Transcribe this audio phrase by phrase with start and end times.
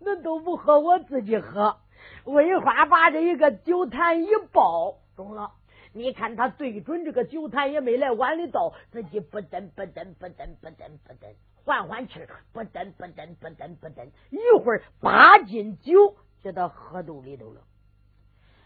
[0.00, 1.78] 那都不喝，我自己喝。
[2.24, 5.52] 魏花把这一个酒坛一抱，中了。
[5.92, 11.34] 你看他对准这个酒坛也没来碗里倒，自己不噔不噔不噔不噔不噔，
[11.64, 12.20] 缓缓气
[12.52, 17.62] 不噔不噔不噔不噔，一会儿八斤酒就到喝肚里头了。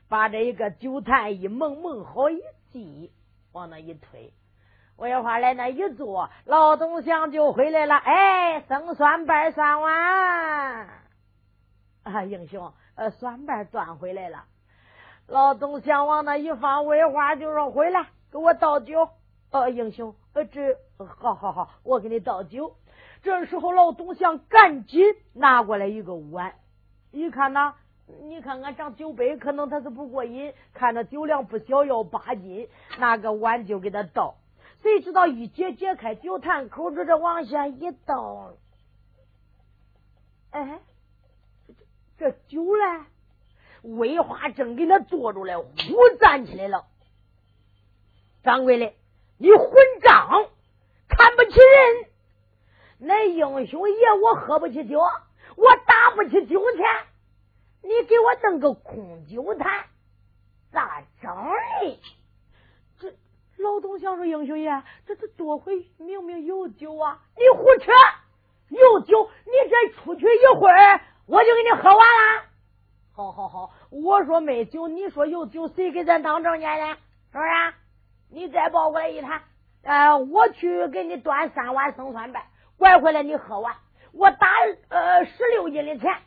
[0.08, 3.12] 把这一个酒坛一蒙蒙好一系，
[3.52, 4.34] 往那一推。
[4.96, 7.94] 魏花来那一坐，老东乡就回来了。
[7.96, 10.88] 哎，生蒜瓣蒜碗
[12.02, 14.44] 啊，英雄，呃，蒜瓣端回来了。
[15.28, 19.08] 老东乡往那一放，魏花就说：“回来，给我倒酒。”
[19.50, 22.74] 呃，英雄，呃，这好好好，我给你倒酒。
[23.22, 26.54] 这时候，老东乡赶紧拿过来一个碗，
[27.12, 27.74] 一看呐，
[28.22, 34.34] 你看看长酒杯，可能他是不过瘾，看着酒量不小，要八斤，拿个碗就给他倒。
[34.82, 38.54] 谁知道一解解开酒坛口子，这往下一倒，
[40.50, 40.80] 哎，
[42.22, 42.84] 这这酒嘞？
[43.82, 46.86] 魏花正给他坐住了，忽站起来了。
[48.44, 48.94] 掌柜的，
[49.38, 49.68] 你混
[50.00, 50.46] 账，
[51.08, 52.10] 看不起人！
[52.98, 56.84] 那英雄爷我喝不起酒，我打不起酒钱，
[57.82, 59.86] 你给我弄个空酒坛，
[60.70, 61.34] 咋整
[61.80, 61.98] 嘞？
[63.00, 63.12] 这
[63.56, 67.20] 老董想说，英雄爷，这这多回明明有酒啊！
[67.36, 67.90] 你胡扯，
[68.68, 71.00] 有酒，你再出去一会儿，
[71.32, 72.42] 我就给你喝完了。
[73.14, 76.94] 好好好，我说没酒，你说有酒，谁给咱当证件呢？
[77.32, 77.48] 是不是？
[78.28, 79.40] 你再抱过来一坛，
[79.82, 83.74] 呃，我去给你端三碗生蒜白，拐回来你喝完，
[84.12, 84.46] 我打
[84.90, 86.18] 呃十六斤的钱。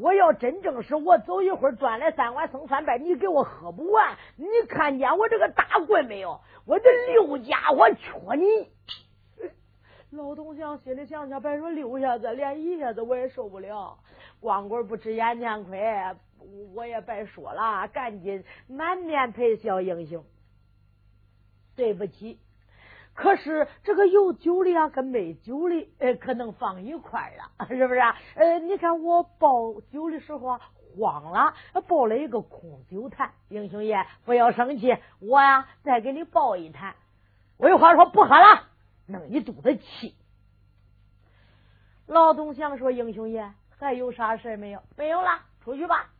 [0.00, 6.40] 我要真正是我走一会儿端来三碗生蒜白，你给我喝不完，你看见我这个大棍没有？
[6.64, 8.70] 我这六家伙缺你。
[10.10, 13.98] 老东乡心里想想，别说六下子，连一下子我也受不了。
[14.40, 15.78] 光棍不吃眼前亏，
[16.74, 20.24] 我也白说了，赶紧满面赔笑英雄。
[21.76, 22.38] 对不起，
[23.12, 28.00] 可是这个有酒的啊，跟没酒的，呃，可能放一块了，是不是？
[28.34, 30.60] 呃，你看我抱酒的时候啊，
[30.96, 31.52] 慌了，
[31.86, 33.30] 抱了一个空酒坛。
[33.50, 36.94] 英雄爷，不要生气，我呀再给你抱一坛。
[37.58, 38.67] 我有话说，不喝了，
[39.08, 40.14] 弄一肚子气。
[42.06, 44.82] 老东乡说：“英雄爷。”还有啥事没有？
[44.96, 46.10] 没有了，出去吧。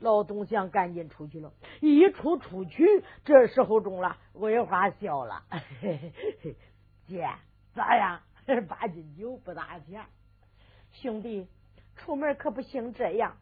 [0.00, 1.52] 老东乡赶紧出去了。
[1.80, 5.42] 一出出去，这时候中了，桂花笑了。
[5.50, 6.56] 嘿嘿嘿
[7.06, 7.26] 姐，
[7.74, 8.20] 咋样？
[8.68, 10.04] 八斤酒不打钱。
[10.92, 11.48] 兄弟，
[11.96, 13.36] 出门可不行这样。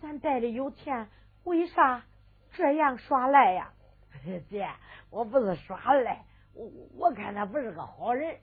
[0.00, 1.08] 咱袋里有钱，
[1.44, 2.04] 为啥
[2.52, 3.74] 这样耍赖呀？
[4.48, 4.70] 姐，
[5.10, 8.36] 我不是耍赖，我我看他不是个好人。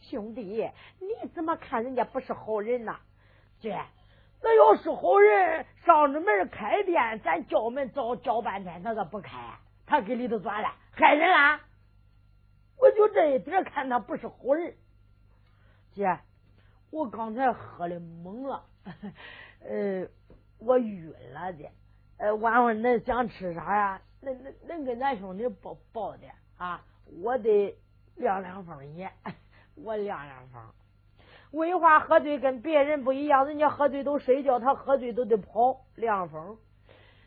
[0.00, 0.68] 兄弟，
[0.98, 2.96] 你怎么看人家不是好人呢？
[3.60, 3.80] 姐。
[4.44, 9.38] 那要是好人，上着门开店，咱叫门早叫半天，他咋不开？
[9.86, 11.60] 他给里头钻了，害人啦！
[12.78, 14.74] 我就这一点看他不是好人。
[15.94, 16.18] 姐，
[16.90, 18.64] 我刚才喝的懵了，
[19.60, 20.08] 呃，
[20.58, 21.70] 我晕了的。
[22.18, 24.02] 呃，晚上恁想吃啥呀？
[24.20, 26.84] 恁恁恁跟咱兄弟报报的啊！
[27.20, 27.76] 我得
[28.16, 29.08] 凉凉风去，
[29.74, 30.62] 我凉凉风。
[31.50, 36.56] 魏花喝醉跟别人不一样，人家喝醉都睡觉，他喝醉都得跑凉风。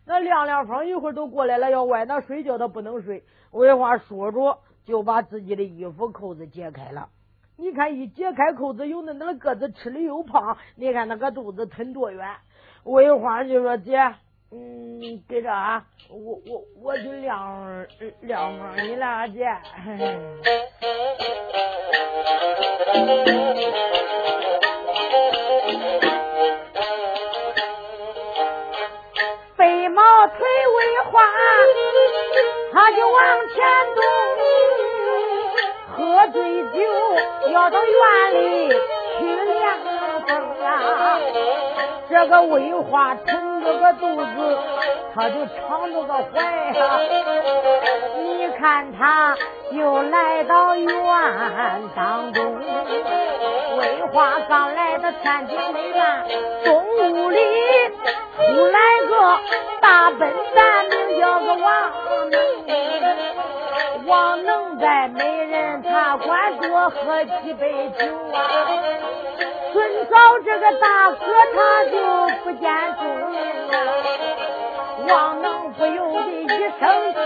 [0.05, 3.23] 那凉凉风一会儿都过来了，要外那睡觉他不能睡。
[3.51, 7.09] 魏花说着就把自己的衣服扣子解开了。
[7.57, 12.35] 你看一解开扣子，有那那个个子吃的又胖，你看那个肚子吞多远。
[12.83, 14.15] 魏花就说：“姐，
[14.51, 17.85] 嗯，给着啊，我我我就凉
[18.21, 19.45] 凉风你了，姐。”
[29.57, 31.21] 飞毛腿未化，
[32.71, 33.55] 他就往前
[33.95, 34.01] 走。
[35.95, 36.79] 喝醉酒
[37.51, 37.93] 要到院
[38.33, 38.69] 里
[39.19, 39.23] 去
[39.53, 39.94] 凉
[40.27, 41.19] 风啊！
[42.09, 44.57] 这个魏花疼着个肚子，
[45.13, 46.39] 他就敞着个怀
[46.79, 46.99] 啊！
[48.17, 49.35] 你看他
[49.71, 50.89] 又来到院
[51.95, 52.59] 当中。
[53.77, 56.25] 魏花刚来到天津内院，
[56.63, 57.39] 东屋里
[58.37, 59.39] 出来个
[59.81, 61.91] 大笨蛋，名叫个王。
[64.05, 68.37] 王能在美人茶馆多喝几杯酒啊。
[69.73, 71.17] 孙嫂这个大哥
[71.53, 71.97] 他就
[72.43, 73.03] 不见踪
[73.33, 73.39] 影
[73.71, 73.73] 啊。
[75.07, 76.47] 王能不由得一
[76.79, 77.17] 生气，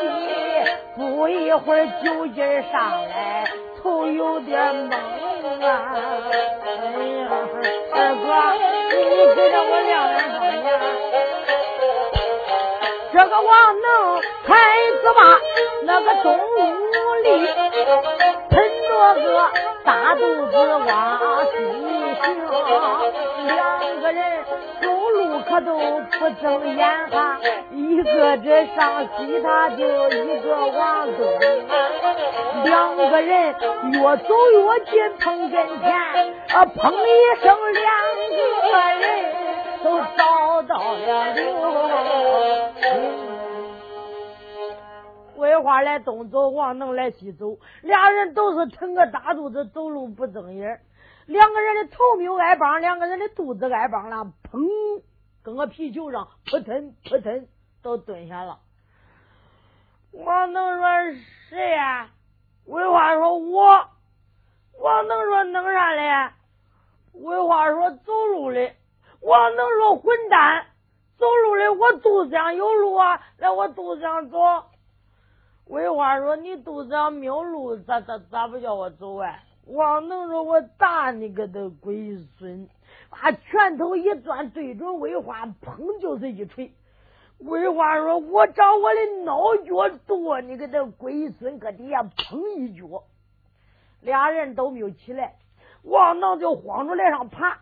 [0.95, 3.45] 不一会儿酒劲上来，
[3.81, 4.93] 头有点懵。
[5.61, 5.95] 啊！
[6.65, 6.67] 哎
[7.09, 7.27] 呀，
[7.93, 8.27] 二哥，
[8.95, 8.99] 你
[9.35, 10.67] 给了我两人方言。
[13.11, 14.55] 这个王能孩
[15.01, 15.39] 子吧，
[15.83, 16.37] 那个中午
[17.23, 17.47] 里
[18.49, 19.27] 喷着个
[19.83, 20.53] 大肚子
[20.87, 20.87] 往
[21.45, 21.55] 西
[22.21, 22.27] 行，
[23.47, 24.45] 两个人
[24.81, 25.75] 走路可都
[26.19, 27.39] 不睁眼哈，
[27.71, 31.39] 一个这上西，他就一个往东，
[32.63, 33.55] 两个人
[33.91, 35.91] 越走越近，碰跟前，
[36.53, 37.85] 啊，砰一声，两
[38.61, 39.03] 个人
[39.83, 41.49] 都倒到了流。
[45.35, 50.81] 桂花来东走，王能来西走，俩人都是疼个大肚子，走路不睁眼。
[51.25, 55.01] 两个人的头没有挨帮，两个人的肚子挨帮了，砰，
[55.43, 57.47] 跟个皮球上扑腾扑腾
[57.81, 58.59] 都蹲下了。
[60.11, 62.09] 王能说谁呀？
[62.65, 63.87] 桂花说我。
[64.81, 66.31] 王能说弄啥嘞？
[67.13, 68.75] 桂花说走路嘞。
[69.21, 70.65] 王能说混蛋，
[71.19, 74.39] 走路的我肚子上有路啊，来我肚子上走。
[75.65, 79.37] 魏花说：“你肚子上没有路，咋咋咋不叫我走啊？”
[79.67, 82.67] 王能说：“我打你个的龟孙！”
[83.11, 86.73] 把拳头一攥，对准魏花，砰就是一锤。
[87.37, 93.03] 魏花说：“我找我的孬脚剁你个的龟孙，搁底下砰一脚，
[94.01, 95.35] 俩人都没有起来。
[95.83, 97.59] 王能就慌着来上爬。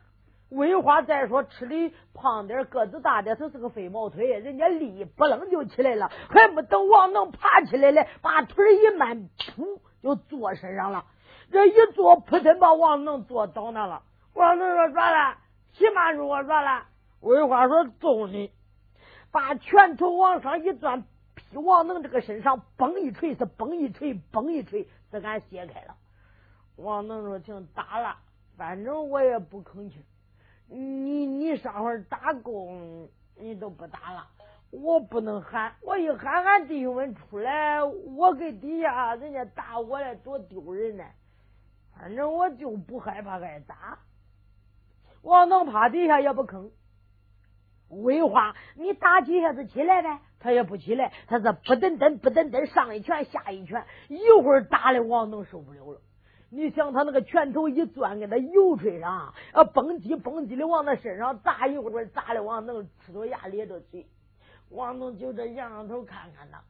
[0.50, 11.06] 桂花再说吃的胖点个子大点他是个飞毛腿，人家立不楞就起来了，还没等王能爬起来嘞，把腿一迈，噗就坐身上了。
[11.52, 14.04] 这一坐，扑腾把王能坐倒那了。
[14.34, 15.38] 王能说咋了？
[15.74, 16.86] 起码说我咋了？
[17.20, 18.52] 桂花说揍你，
[19.32, 21.04] 把拳头往上一攥，
[21.36, 25.96] 劈王能这个身上，嘣一锤是嘣一锤，嘣一锤，这俺卸开了。
[26.78, 28.16] 王能说行，打了，
[28.56, 30.06] 反正我也不吭气。
[30.70, 34.28] 你你上回打工，你都不打了，
[34.72, 41.04] 我不能喊，我一喊俺弟兄们出来，我给底下人家打我来，多丢人呢。
[41.98, 44.00] 反正我就不害怕挨打，
[45.22, 46.70] 王能趴底下也不吭。
[47.90, 56.02] 为话，你打几下子起来呗，他也不起来，他是不噔噔不噔噔上一拳下一拳，一会儿打的王能受不了了。
[56.50, 64.06] 你想他那个拳头一攥，给他油锤上，啊，蹦叽蹦叽的往他身上砸，一会儿砸的王能呲着牙咧着嘴，
[64.70, 66.64] 王能就这仰仰头看看他，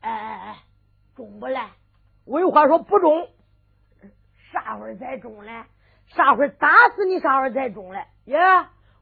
[0.00, 0.56] 哎哎哎，
[1.16, 1.70] 中不来？
[2.26, 3.28] 魏话说不中，
[4.52, 5.64] 啥会儿才中嘞？
[6.06, 7.18] 啥会儿打死你？
[7.18, 8.04] 啥会儿才中嘞？
[8.26, 8.38] 耶！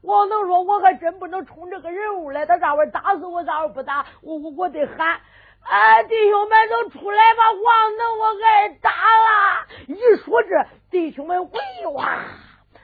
[0.01, 3.43] 王能说，我还真不能冲这个人物来，他啥会儿打死我？
[3.43, 4.07] 啥会儿不打？
[4.23, 5.21] 我我我得喊。
[5.63, 7.51] 哎，弟兄们都出来吧！
[7.51, 9.67] 王能我挨打了。
[9.87, 12.17] 一说这，弟兄们喂哇，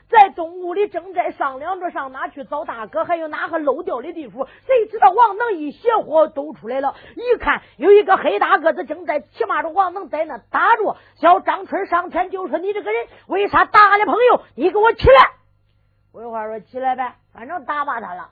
[0.08, 4.46] 在东屋里正在商量着上哪去找大哥，还有哪个漏掉的地方。
[4.66, 10.96] 谁知道王能一邪火都出来了，一看有一个黑大个子正在骑马着，王能在那打着。
[11.16, 14.42] 小张春上前就说：“你这个人为啥打俺的朋友？
[14.54, 15.30] 你给我起来！”
[16.12, 18.30] 魏花说：“起来呗，反正打罢他了。”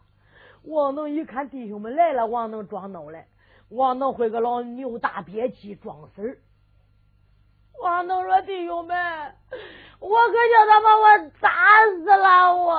[0.64, 3.18] 王能一看弟兄们来了，王能装孬了。
[3.68, 6.38] 王能会个老牛大憋气装死儿。
[7.82, 9.34] 王能说：“弟兄们，
[10.00, 11.50] 我可叫他把我砸
[11.84, 12.56] 死了！
[12.56, 12.72] 我，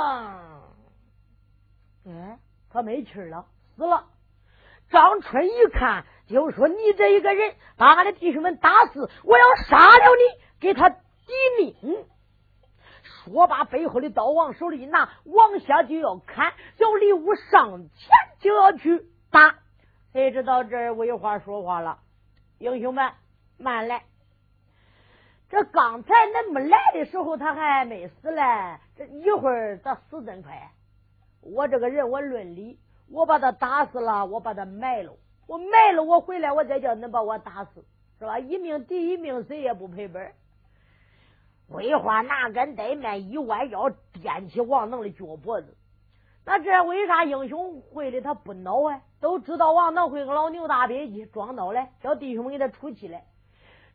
[2.08, 2.40] 哎，
[2.72, 3.46] 他没气了，
[3.76, 4.06] 死了。”
[4.90, 10.98] 张春一看就说：“你这一个人把俺的弟兄们打死，我要杀了你，给他抵
[11.60, 12.06] 命。”
[13.04, 16.54] 说罢，背后的刀往手里一拿，往下就要砍。
[16.78, 18.10] 小李武上前
[18.40, 19.60] 就要去打。
[20.18, 22.00] 谁知道这魏花说话了？
[22.58, 23.12] 英雄们，
[23.60, 24.02] 慢来！
[25.48, 28.42] 这刚才恁没来的时候，他还没死嘞。
[28.96, 30.72] 这一会儿他死真快？
[31.42, 32.80] 我这个人，我论理，
[33.12, 37.86] 我把他打死了，我把他埋了，我埋了，我回来，我再叫恁把我打死，
[38.18, 38.40] 是吧？
[38.40, 40.34] 一命抵一命，谁也不赔本。
[41.68, 45.77] 魏花拿根呆面一弯腰，掂起王能的脚脖子。
[46.48, 49.02] 那这为啥英雄会的他不恼啊？
[49.20, 53.26] 都知道王能会个老牛大憋气，装孬嘞，叫弟兄们给他出气来。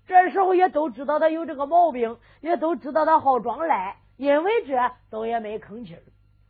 [0.07, 4.77] 这时候也都知道他有这个毛病，也都知道他好装赖，因为这
[5.09, 6.03] 都也没吭气儿。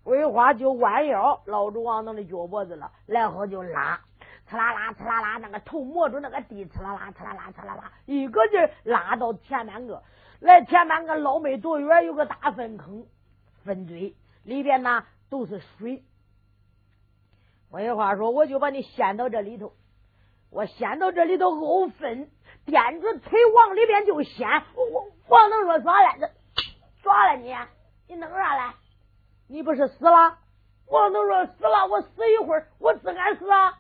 [0.03, 4.01] 桂花就弯腰捞住王能的脚脖子了，然后就拉，
[4.51, 10.03] 呲啦啦，呲啦啦，那个头摸住那个地，呲啦啦，呲啦啦，呲啦啦，一个劲儿拉到前半个，
[10.41, 13.07] 来前半个捞没多远，有个大粪坑，
[13.65, 15.05] 粪堆里边呢。
[15.33, 16.05] 都是水。
[17.71, 19.73] 我有话说，我就把你掀到这里头，
[20.51, 22.31] 我掀到这里头沤粪，
[22.67, 24.47] 掂着腿往里边就掀。
[24.75, 26.19] 我王能说咋了？
[26.19, 26.29] 这
[27.03, 27.55] 咋了你？
[28.09, 28.75] 你弄啥嘞？
[29.47, 30.39] 你不是死了？
[30.89, 33.79] 王能说死了，我死一会儿，我自敢死啊？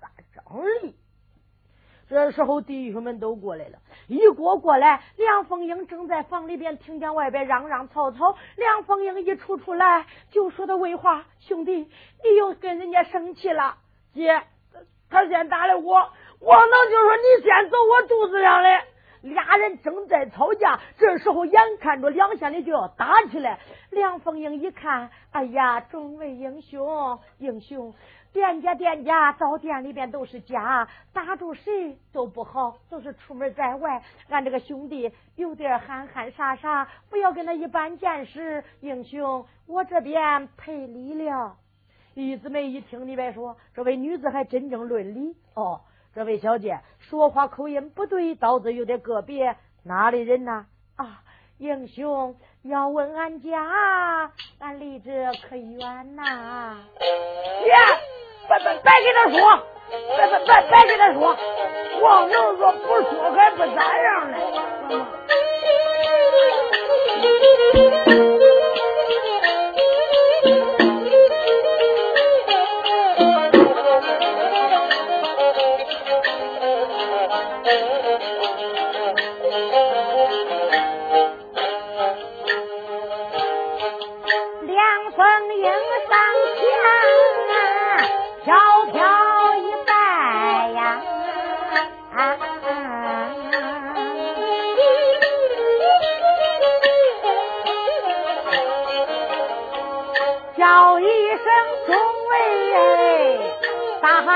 [0.00, 0.96] 咋整理？
[2.08, 8.36] 这时候弟兄们都过来了，一过过来，梁凤英正在房里边，听见外边嚷嚷吵吵。
[8.56, 13.76] 梁凤英一出出来，就说的魏话：“兄弟，你又跟人家生气了？
[14.12, 14.42] 姐，
[15.08, 15.94] 他先打的我，
[16.40, 18.68] 王能就说你先走我肚子上的。”
[19.22, 23.58] 俩人正在吵架，这时候眼看着两县里就要打起来。
[23.88, 27.94] 梁凤英一看，哎呀，众位英雄，英雄。
[28.34, 34.02] 店家店家到店里边都是家，打住谁都不好，都是出门在外。
[34.28, 38.64] 俺这个兄弟有点憨憨傻傻，不要跟他一般见识。
[38.80, 41.54] 英雄，我这边赔礼了。
[42.14, 45.36] 玉姊妹一听，你别说，这位女子还真正论理。
[45.54, 49.56] 哦，这位小姐说话口音不对，刀子有点个别。
[49.84, 50.66] 哪里人呐？
[50.96, 51.22] 啊，
[51.58, 56.84] 英雄要问俺家，俺离这可远呐。
[57.64, 58.23] 爷。
[58.46, 59.38] 别别别给他说，
[60.16, 61.36] 别别别别给他说，
[62.00, 64.34] 光能说不说还不咋样呢。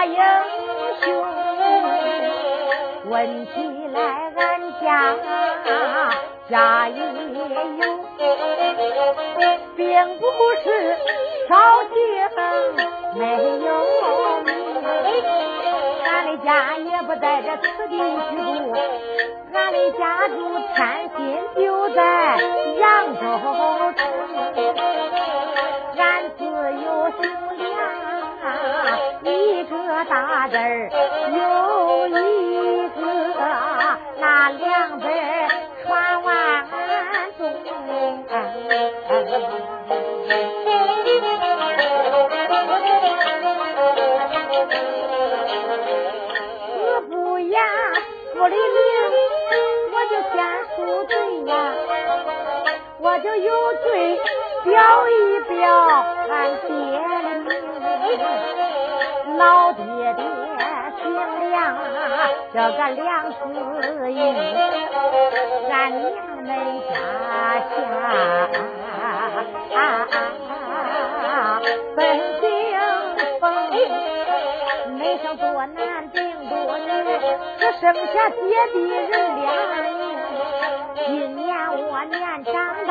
[0.09, 0.17] 英
[1.03, 1.07] 雄，
[3.11, 3.55] 问起
[3.93, 3.99] 来
[4.37, 4.38] 俺
[4.81, 4.85] 家
[6.49, 7.05] 家也有，
[9.77, 9.85] 并
[10.19, 10.23] 不
[10.62, 10.67] 是
[11.49, 11.50] 少
[11.93, 11.95] 情
[13.15, 13.21] 没
[13.65, 13.67] 有。
[16.05, 16.47] 俺的家
[16.79, 17.95] 也不在这此地
[18.31, 18.38] 居住，
[19.53, 20.35] 俺的家住
[20.75, 20.77] 天
[21.17, 21.19] 心，
[21.57, 22.00] 就在
[22.79, 22.83] 扬
[23.15, 23.21] 州
[23.97, 23.99] 城。
[25.97, 26.00] 俺
[26.38, 27.48] 自有姓梁，
[29.23, 30.90] 一个大字儿
[31.33, 33.00] 有一个，
[34.21, 35.07] 那两字
[78.73, 79.11] 弟人
[79.41, 79.47] 俩
[81.07, 81.47] 今年
[81.89, 82.53] 我年长
[82.87, 82.91] 到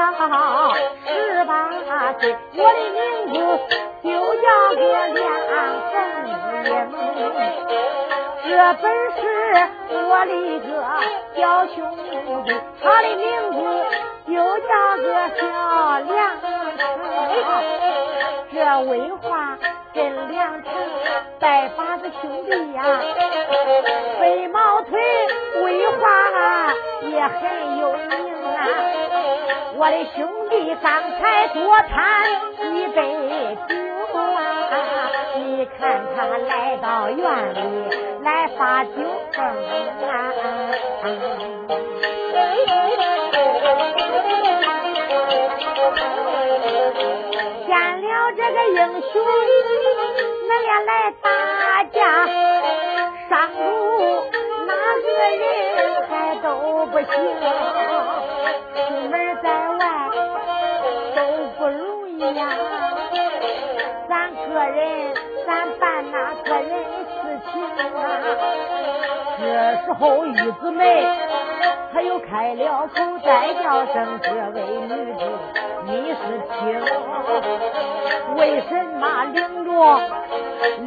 [1.05, 1.07] 十
[1.45, 1.51] 八
[2.19, 2.21] 岁，
[2.55, 2.99] 我的名
[3.33, 3.35] 字
[4.03, 4.05] 就
[4.35, 4.81] 叫个
[5.13, 5.15] 梁
[6.91, 7.19] 凤英。
[8.43, 8.49] 这
[8.81, 9.17] 本是
[9.91, 10.69] 我的个
[11.35, 12.01] 小兄弟，
[12.81, 13.55] 他的名字
[14.27, 15.05] 就叫个
[15.37, 15.41] 小
[15.99, 16.09] 梁。
[18.51, 18.55] 这
[18.89, 18.91] 魏
[19.21, 19.25] 华
[19.97, 20.71] 跟梁成
[21.39, 22.83] 拜把子兄弟呀，
[24.19, 24.99] 飞毛腿
[25.63, 25.97] 魏华
[27.01, 28.59] 也很有名啊。
[29.75, 32.29] 我的兄弟刚才多贪
[32.75, 33.73] 一杯酒
[34.13, 34.37] 啊，
[35.35, 37.57] 你看他来到院里。
[38.23, 38.89] 来发酒
[39.31, 39.45] 疯
[40.09, 40.33] 啊！
[47.67, 47.69] 见
[48.01, 49.13] 了这个英雄，
[50.47, 51.25] 恁俩来打
[51.85, 51.99] 架，
[53.29, 53.59] 上路
[54.65, 54.69] 哪
[55.03, 55.43] 个人
[56.09, 56.11] 还
[56.41, 56.45] 都
[56.87, 57.05] 不行，
[58.87, 59.13] 出门
[59.43, 59.45] 在
[59.77, 59.81] 外
[61.15, 61.17] 都
[61.57, 62.39] 不容易呀。
[64.09, 65.13] 咱个人，
[65.45, 65.49] 咱
[65.79, 66.69] 办哪个人
[67.21, 67.53] 事情
[67.93, 67.97] 啊？
[69.39, 69.41] 这
[69.85, 71.05] 时候，玉姊妹
[71.93, 75.19] 她又开了口，再叫声：“这位女子，
[75.87, 76.19] 你是
[76.51, 76.59] 听？
[78.35, 79.71] 为什么领着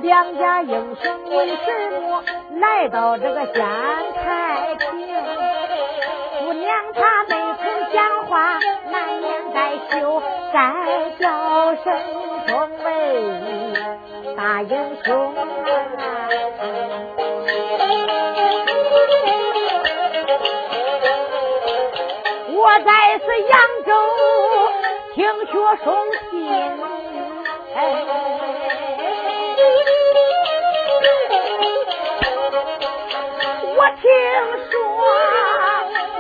[0.03, 1.25] 两家英雄？
[1.31, 1.57] 为什
[2.03, 2.23] 么
[2.61, 3.55] 来到这个县
[4.23, 4.91] 太平？
[6.41, 7.65] 姑娘她没肯
[7.95, 8.59] 讲话，
[8.91, 10.59] 难免带羞，再
[11.19, 11.87] 叫声
[12.47, 12.87] 中为
[14.37, 14.71] 大英
[15.03, 15.35] 雄！”
[22.53, 23.91] 我在是扬州
[25.21, 25.93] 听说送
[26.31, 26.33] 信
[27.77, 27.79] 哎
[33.77, 34.09] 我听
[34.71, 34.73] 说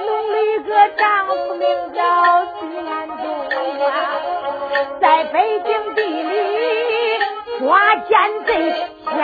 [0.05, 1.65] 弄了一个丈夫名
[1.95, 1.99] 叫
[2.45, 2.51] 西
[2.91, 3.17] 安东
[3.87, 3.89] 啊
[5.01, 6.37] 在北京地里
[7.59, 8.11] 抓奸
[8.45, 8.53] 贼
[9.07, 9.17] 现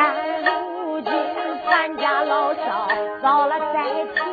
[0.46, 1.12] 如今
[1.68, 2.88] 咱家老少
[3.20, 4.24] 遭了灾情。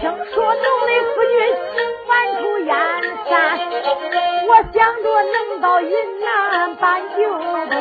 [0.00, 1.34] 听说农的夫君
[2.06, 2.70] 反出燕
[3.28, 3.34] 山，
[4.46, 5.90] 我想着能到云
[6.20, 7.76] 南搬救兵。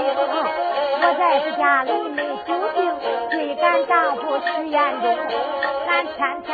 [1.00, 1.22] 我在
[1.58, 2.78] 家里没酒定，
[3.30, 5.06] 追赶丈夫徐彦中，
[5.88, 6.50] 俺天天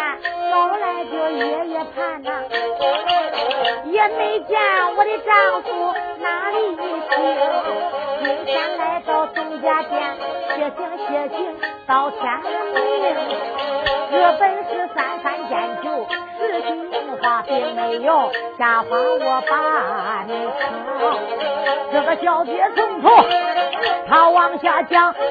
[0.51, 2.29] 早来就夜夜盼呐，
[3.85, 4.59] 也没见
[4.97, 6.81] 我的丈夫哪里去。
[8.25, 9.93] 今天来到东家店，
[10.55, 11.37] 歇行歇行
[11.87, 12.77] 到天明。
[14.11, 15.52] 这本是三番见酒，实
[17.23, 20.59] 话并没有瞎话我把你听。
[21.93, 23.09] 这个小姐从头
[24.09, 25.21] 他往下讲，惊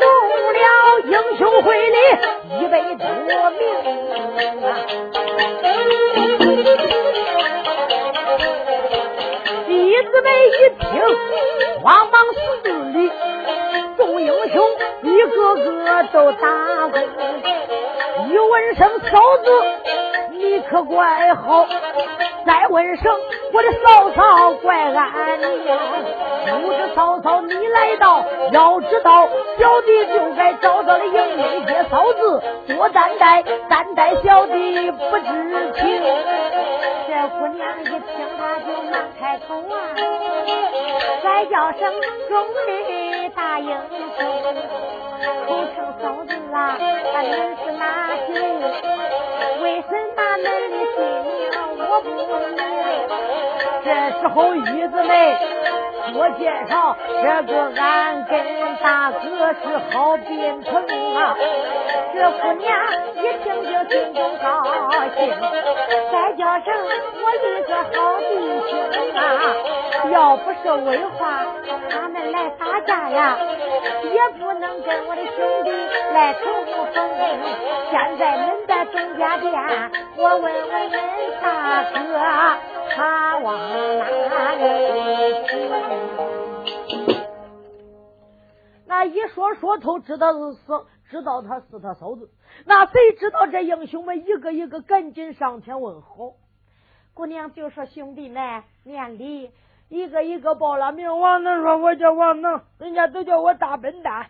[0.00, 0.08] 动
[0.52, 0.58] 了
[1.04, 1.96] 英雄会里
[2.58, 3.06] 一百多
[3.50, 3.60] 名！
[9.68, 9.70] 弟
[10.02, 10.50] 子们一
[10.80, 10.90] 听，
[11.82, 12.14] 慌忙
[12.64, 12.98] 四里，
[13.96, 14.68] 众英雄
[15.02, 16.48] 一个个都打
[16.88, 16.94] 滚。
[18.28, 19.46] 一问声嫂子，
[20.52, 21.64] 你可怪好；
[22.44, 23.10] 再问声
[23.54, 25.78] 我的嫂嫂，怪俺娘。
[26.60, 29.26] 不知嫂嫂你来到，要知道
[29.58, 36.02] 小弟就该早早的迎接嫂子，多担待，担待小弟不知情。
[37.08, 38.02] 这姑娘一听，
[38.38, 39.74] 她就忙开口啊，
[41.24, 41.90] 再叫声
[42.28, 43.68] 中的大英
[44.18, 44.22] 雄，
[45.46, 47.84] 口称嫂子啊，恁是哪
[48.26, 48.32] 姓？
[49.62, 51.30] 为什么恁的姓名
[51.78, 52.60] 我不明？
[53.84, 53.86] 这
[54.20, 55.12] 时候玉子妹
[56.14, 58.32] 我介绍，这个俺跟
[58.82, 59.20] 大哥
[59.54, 60.70] 是好宾朋
[61.16, 61.36] 啊。
[62.14, 62.70] 这姑娘
[63.14, 64.46] 一听就心中高
[65.16, 65.20] 兴，
[66.10, 66.66] 再叫声
[67.22, 68.30] 我一个好弟
[68.68, 68.72] 兄
[69.16, 69.20] 啊！
[70.10, 71.46] 要不是为话，
[71.88, 73.38] 他们来打架呀，
[74.04, 75.70] 也不能跟我的兄弟
[76.12, 76.92] 来重逢。
[77.90, 79.52] 现在恁在东家店，
[80.16, 80.52] 我问问
[80.90, 80.98] 恁
[81.40, 81.46] 大
[81.92, 81.98] 哥，
[82.94, 83.58] 他往
[84.28, 84.62] 哪里？
[88.86, 90.58] 那一说说透，知道是。
[91.10, 92.30] 知道他是他嫂子，
[92.64, 96.36] 那谁知道这英雄们一个一个赶紧上前问好。
[97.12, 99.50] 姑娘就说：“兄弟们，面礼。”
[99.90, 101.20] 一个一个报了名。
[101.20, 104.28] 王能说：“我叫王能，人家都叫我大笨蛋。”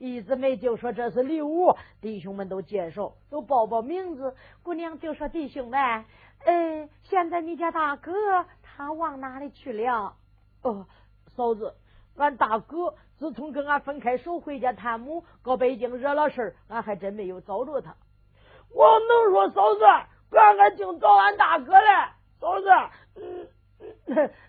[0.00, 4.34] 一姊妹就说：“这是礼物。”弟兄们都介绍，都报报名字。
[4.62, 6.06] 姑娘就说：“弟兄们，
[6.44, 8.12] 哎，现在你家大哥
[8.62, 10.16] 他往哪里去了？”
[10.62, 10.86] 哦，
[11.36, 11.74] 嫂子，
[12.16, 12.94] 俺大哥。
[13.16, 17.94] 自从跟俺分开手回家探母，搁北京惹了事俺还真没有找着他。
[18.74, 19.84] 我能说嫂子，
[20.36, 21.86] 俺俺净找俺大哥嘞，
[22.40, 22.68] 嫂子，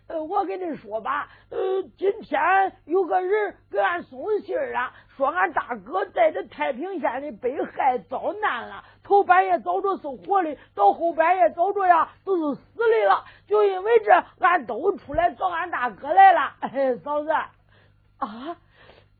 [0.08, 2.42] 嗯，我跟你说吧，呃，今天
[2.86, 13.24] 有个人给俺送信啊，说俺大哥在这太平县里被害遭难了，头半夜找着是活的，到后半夜找着呀都是死的了。
[13.48, 17.30] 就因为这，俺都出来找俺大哥来了，哎嫂子。
[17.30, 18.58] 啊，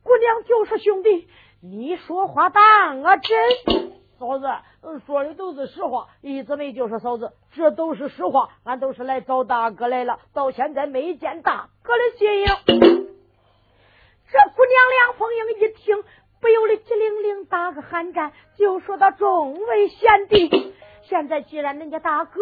[0.04, 1.28] 姑娘就说兄弟，
[1.62, 3.96] 你说话当啊真。
[4.18, 4.48] 嫂子
[5.06, 12.46] 说的都是实话，一姊妹就说嫂子，这都是实话，俺都是来找大哥来了，到现在没见大哥的身影。
[14.32, 16.04] 这姑娘梁凤英一听，
[16.46, 22.40] 不由得激灵灵打个寒战，就说到众位贤弟， 现在既然人家大哥。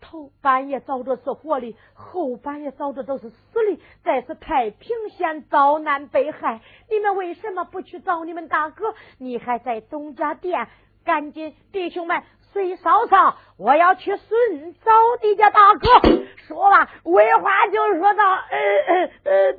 [0.00, 6.60] 头半夜遭着是活的，后半夜遭着都是死的，在是太平县遭难被害。
[6.90, 8.94] 你们为什么不去找你们大哥？
[9.18, 10.66] 你还在东家店？
[11.04, 14.90] 赶紧，弟兄们，随嫂嫂，我要去寻找
[15.22, 15.86] 你家大哥。
[16.48, 19.52] 说吧，魏花就说到，呃呃呃，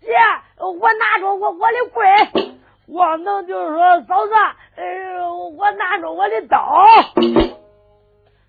[0.00, 0.12] 姐，
[0.58, 4.32] 我拿着我我的棍，王能就是说，嫂子，
[4.76, 6.84] 呃，我拿着我的刀。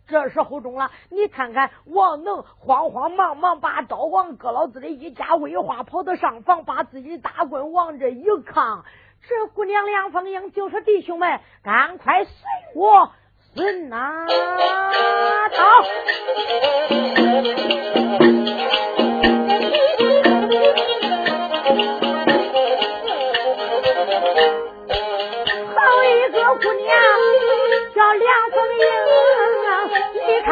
[0.07, 8.85] 这时候中了，你看看王能慌慌忙忙把刀往搁老子的一家威化跑到上房，把自己的大棍往这一扛。
[9.27, 12.31] 这姑娘梁凤英就说：“弟兄们，赶快随
[12.75, 13.11] 我
[13.53, 14.33] 孙拿刀。”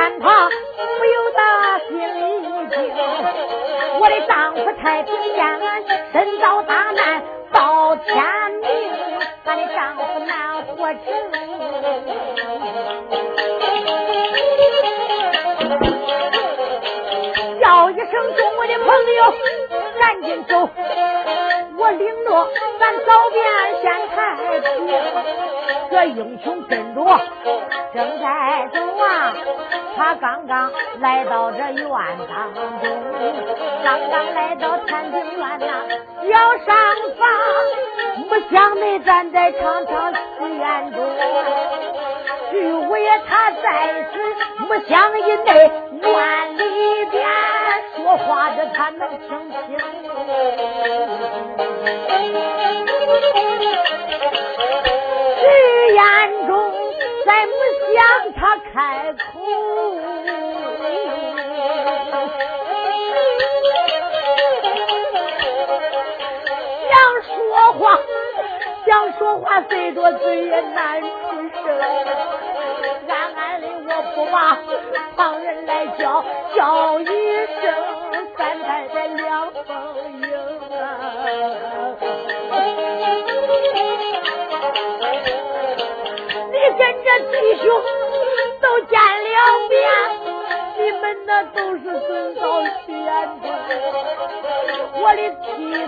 [0.05, 0.49] 看他
[0.99, 1.39] 不由得
[1.87, 2.21] 心里
[2.69, 2.77] 惊，
[3.99, 5.59] 我的丈夫太平间
[6.13, 8.13] 身遭大难到天
[8.61, 8.69] 明，
[9.45, 11.01] 俺的丈夫难活成
[17.59, 19.33] 叫一声众位的朋友，
[19.99, 20.69] 赶紧走，
[21.79, 22.47] 我领着
[22.79, 23.43] 咱早便
[23.81, 24.15] 先太
[24.59, 25.64] 平。
[25.89, 27.01] 这英雄跟着
[27.93, 29.33] 正在走啊，
[29.95, 31.89] 他刚刚来到这院
[32.27, 32.63] 当中，
[33.83, 35.65] 刚刚来到天庭院呐，
[36.27, 36.75] 要上
[37.17, 37.27] 房，
[38.29, 41.05] 不想没站在长长寺院中，
[42.51, 45.71] 徐五爷他在此，不想以内
[46.01, 47.25] 院里边
[47.95, 49.27] 说话的他能听
[49.67, 49.77] 清。
[55.95, 56.01] 眼
[56.47, 56.73] 中
[57.25, 57.51] 再不
[57.93, 57.97] 想
[58.33, 59.23] 他开口。
[66.89, 67.33] 想说
[67.79, 67.79] 话，
[68.85, 71.07] 想说话，随着嘴也难出
[71.63, 71.63] 声。
[73.07, 74.35] 暗暗的我不把
[75.15, 76.25] 旁人来叫，
[76.57, 77.63] 叫一声
[78.37, 79.71] 三太太两凤
[80.21, 80.27] 英
[80.77, 80.83] 啊！
[86.75, 87.63] 你跟着弟兄
[88.59, 89.35] 都见了
[89.69, 89.73] 面。
[90.77, 93.07] 你们那都是尊到徐彦
[93.41, 93.49] 中，
[95.01, 95.79] 我的妻子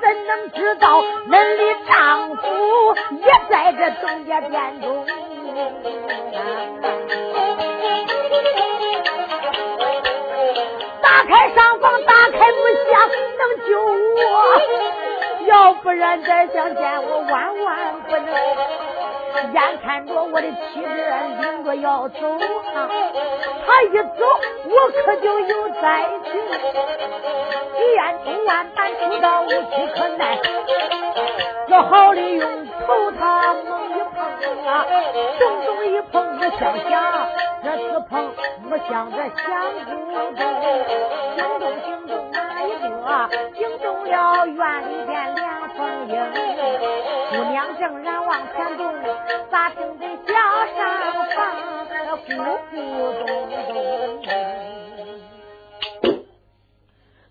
[0.00, 2.42] 怎能知道恁的丈夫
[3.16, 5.04] 也在这东家店中？
[11.02, 12.58] 打开上房，打开木
[12.90, 14.22] 箱，能救我，
[15.46, 18.93] 要不然再想见我，万万不能。
[19.42, 20.86] 眼看着我的妻子
[21.40, 22.18] 领着要走
[22.74, 22.88] 啊，
[23.66, 24.24] 他一走
[24.64, 26.32] 我可就有灾情。
[27.76, 29.54] 徐彦中万般出到无处
[29.94, 30.38] 可奈，
[31.66, 34.86] 只好利用头他猛一碰啊，
[35.38, 37.28] 重重一碰不想想，
[37.64, 38.12] 这次碰
[38.68, 39.48] 我想着想
[39.86, 40.44] 不中，
[41.34, 43.08] 惊动惊动哪一个？
[43.54, 46.12] 惊动了院里边梁凤英，
[47.30, 48.84] 姑娘正然往前走。
[49.50, 50.32] 咋听得小
[50.76, 50.78] 上
[51.30, 51.40] 房
[52.18, 52.28] 咕
[52.70, 52.74] 咕
[53.24, 53.26] 咚
[53.72, 53.72] 咚？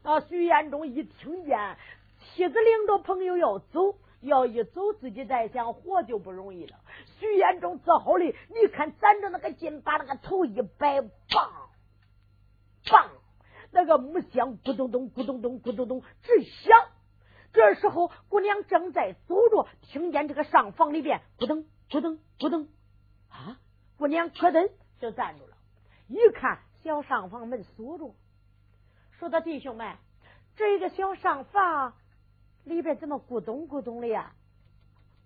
[0.02, 1.78] 那徐延中一听见
[2.20, 6.78] 妻子领着朋友要走，要一走自己再想活就不容易了。
[7.24, 11.70] 徐彦中只好的，你看攒着那个劲，把那个头一摆，棒
[12.86, 13.10] 棒，
[13.72, 16.78] 那个木箱咕咚咚咕咚咚咕咚咚直响。
[17.54, 21.64] 这时候姑娘正在走着，听见这个上房里边咕咚。
[21.90, 22.68] 咕噔咕噔
[23.30, 23.60] 啊！
[23.98, 25.56] 姑娘咯噔就站住了，
[26.08, 28.16] 一看小上房门锁着，
[29.20, 29.96] 说道：“弟兄们，
[30.58, 31.94] 这个小上房
[32.64, 34.34] 里边怎么咕咚咕咚的呀？”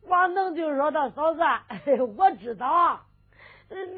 [0.08, 1.42] 王能就说他：“嫂子，
[2.18, 3.02] 我知道。”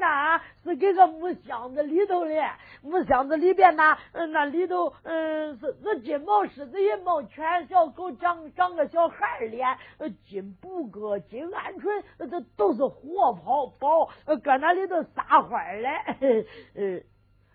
[0.00, 2.34] 那是给个木箱子里头的，
[2.82, 9.78] 木箱子里边呢，那里头，嗯，是是金毛狮子、银毛犬、小狗，长长个小孩脸，
[10.26, 14.10] 金布哥、金鹌鹑，这都是活宝宝，
[14.42, 15.88] 搁那里头撒欢嘞。
[16.74, 17.04] 嗯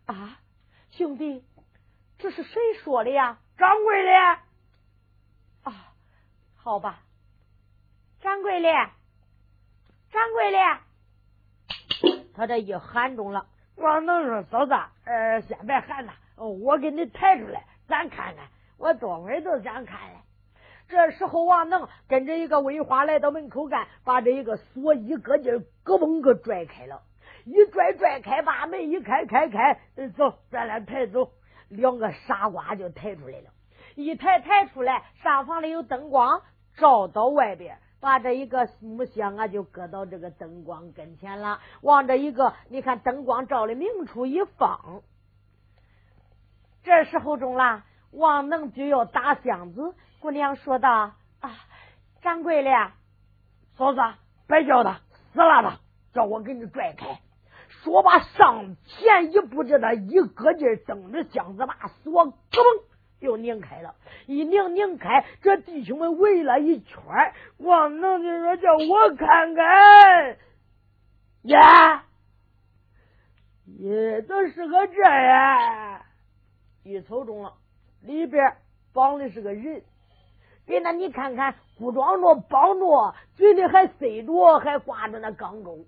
[0.06, 0.40] 啊，
[0.92, 1.44] 兄弟，
[2.18, 3.40] 这是谁说的呀？
[3.58, 4.12] 掌柜的。
[5.64, 5.92] 啊，
[6.56, 7.02] 好吧，
[8.26, 8.68] 掌柜的，
[10.12, 10.58] 掌柜的。
[12.34, 14.74] 他这一喊中了，王能说：“嫂子，
[15.06, 18.48] 呃，先别喊了，我给你抬出来，咱看看。
[18.80, 20.16] 我多会都想看嘞。”
[20.90, 27.04] 这时候，王能跟着一个魏花来到门口干，把这一个锁一个劲，咯嘣个拽开了，
[27.46, 29.80] 一拽拽开，把门一开开开，
[30.18, 31.30] 走，咱俩抬走。
[31.70, 33.52] 两个傻瓜就抬出来了，
[33.94, 36.42] 一抬抬出来，上房里有灯光
[36.76, 37.78] 照到外边。
[38.00, 41.60] 把这一个木箱啊，就搁到这个灯光跟前了。
[41.82, 45.02] 往这一个，你看灯光照的明处一放，
[46.84, 49.96] 这时候中了，王能就要打箱子。
[50.20, 51.52] 姑娘说道：“啊，
[52.22, 52.92] 掌柜的，
[53.76, 54.02] 嫂子，
[54.48, 55.02] 别叫他
[55.34, 55.80] 死了他，
[56.14, 57.20] 叫我给你拽开。”
[57.84, 62.84] 说罢，上前一步，这他一个劲蹬着箱子把锁，咯嘣。
[63.26, 63.96] 就拧开了，
[64.28, 67.02] 一拧拧开，这弟兄们围了一圈
[67.58, 70.38] 王能就说：“叫我看看，
[71.42, 72.06] 呀，
[73.66, 76.04] 也都是个这样。”
[76.86, 77.56] 一瞅中了，
[78.02, 78.58] 里边
[78.94, 79.82] 绑的是个人，
[80.68, 85.84] 给那你看看，不装着绑着，嘴里还塞着，还挂着那钢钩。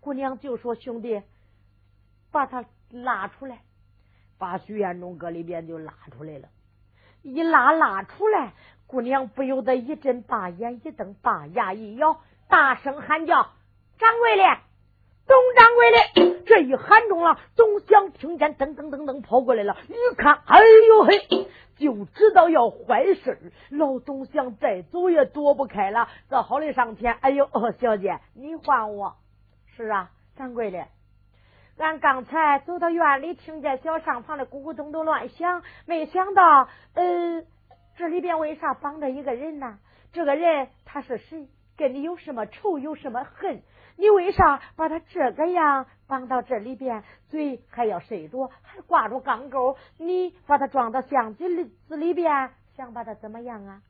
[0.00, 1.22] 姑娘就说：“兄弟，
[2.32, 3.60] 把他拉出来。”
[4.40, 6.48] 把徐彦中搁里边就拉出来了，
[7.20, 8.54] 一拉拉出来，
[8.86, 13.50] 姑娘不由得一阵把眼一瞪，把牙一咬，大声喊叫
[14.00, 14.42] ：“掌柜的，
[15.26, 27.46] 董掌柜的！”这一喊中了，总想听见噔噔噔噔跑过来了，一看，哎呦嘿，就知道要坏事老总想再走也躲不开了，只好的上前：“哎呦，
[27.78, 29.16] 小姐，你还我？
[29.76, 30.86] 是啊，掌柜的。”
[31.80, 37.42] 俺刚才走到院里，听见小上房的咕咕咚咚乱响，没想到，呃，
[37.96, 39.78] 这里边为啥绑着一个人呢？
[40.12, 41.48] 这个人他是谁？
[41.78, 42.78] 跟你有什么仇？
[42.78, 43.62] 有什么恨？
[43.96, 47.02] 你为啥把他这个样绑到这里边？
[47.28, 49.78] 嘴还要塞着，还挂着钢钩？
[49.96, 53.80] 你把他装到箱子里子里边，想把他怎么样啊？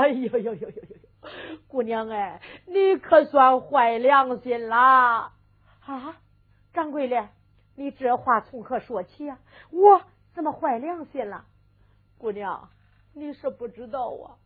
[0.00, 1.58] 哎呦呦呦呦呦呦！
[1.68, 5.32] 姑娘哎，你可算坏良心啦！
[5.86, 6.16] 啊！
[6.74, 7.28] 掌柜的，
[7.76, 9.38] 你这话从何说起呀？
[9.70, 10.02] 我
[10.34, 11.46] 怎么坏良心了？
[12.18, 12.68] 姑娘，
[13.14, 14.36] 你是不知道啊，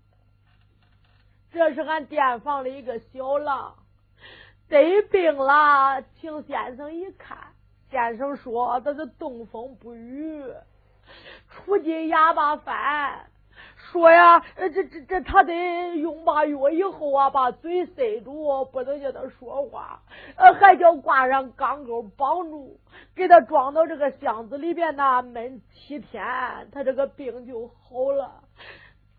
[1.51, 3.75] 这是俺店房的一个小郎
[4.69, 7.39] 得病了，请先生一看，
[7.91, 10.45] 先生说他是东风不雨，
[11.49, 13.31] 出尽哑巴饭。
[13.91, 20.03] 说呀，这这这他得用罢药以后啊，把嘴塞住，不能叫他说话，
[20.37, 22.79] 呃，还叫挂上钢钩绑住，
[23.15, 26.23] 给他装到这个箱子里边呢，闷七天，
[26.71, 28.43] 他这个病就好了。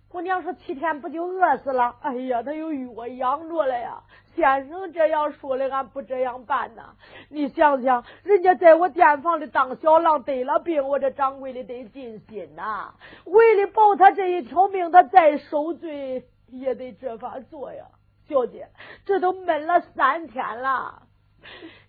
[0.09, 4.01] 姑娘说：“七天不就饿死了？”哎呀，他有药养着了呀。
[4.35, 6.95] 先生这样说的，俺不这样办呐。
[7.29, 12.93] 你想想，人家在我店房里当小郎得了病，我这掌柜的得尽心呐。
[13.25, 17.85] 为了保他这一条命，他再受罪也得这法做呀。
[18.27, 18.69] 小姐，
[19.05, 21.03] 这都闷了三天了，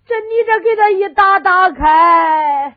[0.05, 2.77] 这你这给他一打打开，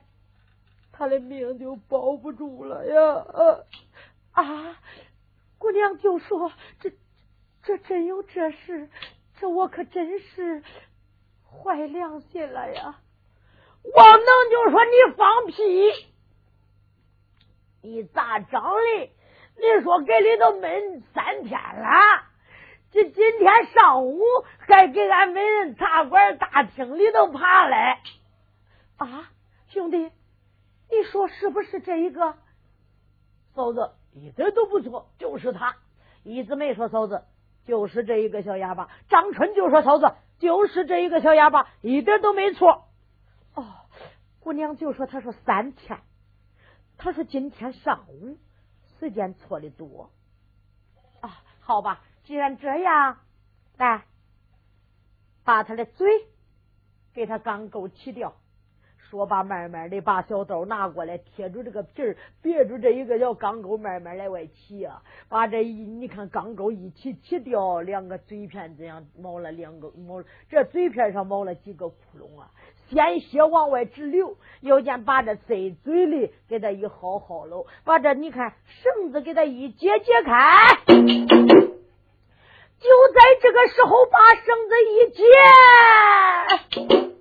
[0.93, 2.95] 他的命就保不住了呀。
[3.34, 3.65] 呃
[4.34, 4.77] 啊！
[5.63, 6.91] 姑娘就说：“这
[7.63, 8.89] 这真有这事，
[9.39, 10.62] 这我可真是
[11.49, 12.99] 坏良心了呀！”
[13.95, 16.12] 王能就说：“你放屁！
[17.82, 19.12] 你咋整的？
[19.56, 22.26] 你说给里头闷三天了，
[22.91, 24.19] 这今天上午
[24.67, 28.02] 还给俺美人茶馆大厅里头爬来
[28.97, 29.32] 啊！
[29.69, 32.36] 兄弟，你说是不是这一个
[33.56, 35.76] 嫂子？”一点都不错，就是他。
[36.23, 37.26] 一直没说嫂子，
[37.65, 38.89] 就是这一个小哑巴。
[39.10, 42.86] 张春就说嫂子，就是这一个小哑巴，一点都没错。
[43.56, 43.65] 哦，
[44.39, 45.99] 姑娘就说他说三天，
[46.97, 48.38] 他说今天上午，
[48.99, 50.12] 时间错的多。
[51.19, 53.17] 啊，好吧，既然这样，
[53.78, 54.06] 来
[55.43, 56.08] 把他的嘴
[57.13, 58.36] 给他钢钩起掉。
[59.13, 65.04] 说罢，慢慢的把小刀拿过来，贴住这个皮儿，别住这一个小钢钩，慢慢来外起啊。
[65.30, 72.49] 把这一你看钢钩一起起掉，两个嘴片这样冒了两个冒，这嘴片上冒了几个窟窿啊，
[72.89, 74.36] 鲜血往外直流。
[74.62, 80.95] 要见把这塞嘴里给他一薅薅喽，把这你看绳子给他一解解开，就
[83.13, 85.06] 在这个时候把绳子一
[86.97, 87.12] 解。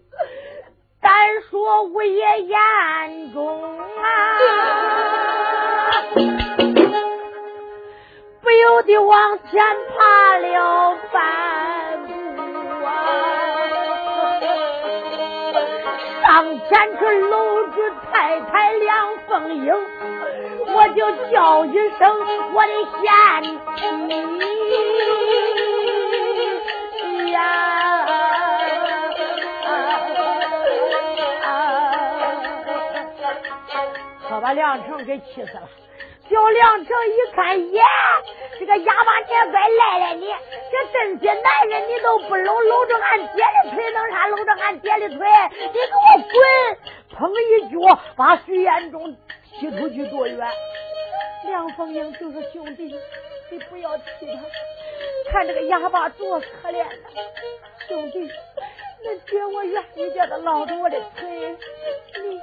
[1.22, 4.02] 单说我也眼中啊，
[8.42, 12.42] 不由得往前爬了半步
[12.84, 12.90] 啊，
[16.22, 17.76] 上前去搂住
[18.10, 19.72] 太太梁凤英，
[20.74, 22.18] 我就叫一声
[22.52, 23.06] 我的贤
[27.14, 27.71] 妻呀。
[34.42, 35.68] 把梁成给气死了。
[36.28, 37.82] 小梁成一看，耶，
[38.58, 40.26] 这个哑巴，你也该赖赖你！
[40.70, 45.18] 这这些男人你都不搂，搂着俺姐的腿，弄啥搂着俺姐的腿？
[45.58, 45.98] 你给我
[46.32, 47.18] 滚！
[47.18, 49.14] 砰一脚把徐彦忠
[49.60, 50.48] 踢出去多远？
[51.46, 52.96] 梁凤英就是兄弟，
[53.50, 56.90] 你不要气他，看这个哑巴多可怜呐，
[57.88, 58.30] 兄弟。
[59.04, 61.56] 那姐，我愿意叫他捞着我的腿，
[62.22, 62.40] 你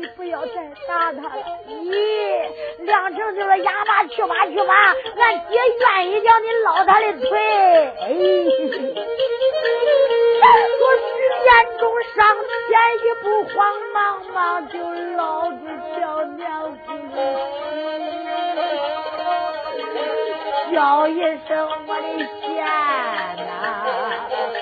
[0.00, 0.54] 你不要再
[0.86, 1.42] 打他了。
[1.66, 2.48] 咦，
[2.84, 7.38] 梁成就说哑巴去吧去吧，俺姐愿意叫你捞他的腿。
[8.00, 8.06] 哎，
[10.78, 11.08] 说徐
[11.44, 11.82] 彦中
[12.14, 12.16] 上
[12.68, 12.70] 前
[13.02, 13.56] 一步，慌
[13.92, 13.98] 忙
[14.32, 14.36] 忙
[14.68, 14.78] 就
[15.16, 15.56] 捞住
[15.96, 15.98] 小
[16.36, 16.78] 娘子，
[20.72, 21.48] 叫一声
[21.88, 22.02] 我的
[22.40, 22.46] 贤
[23.46, 23.48] 呐。…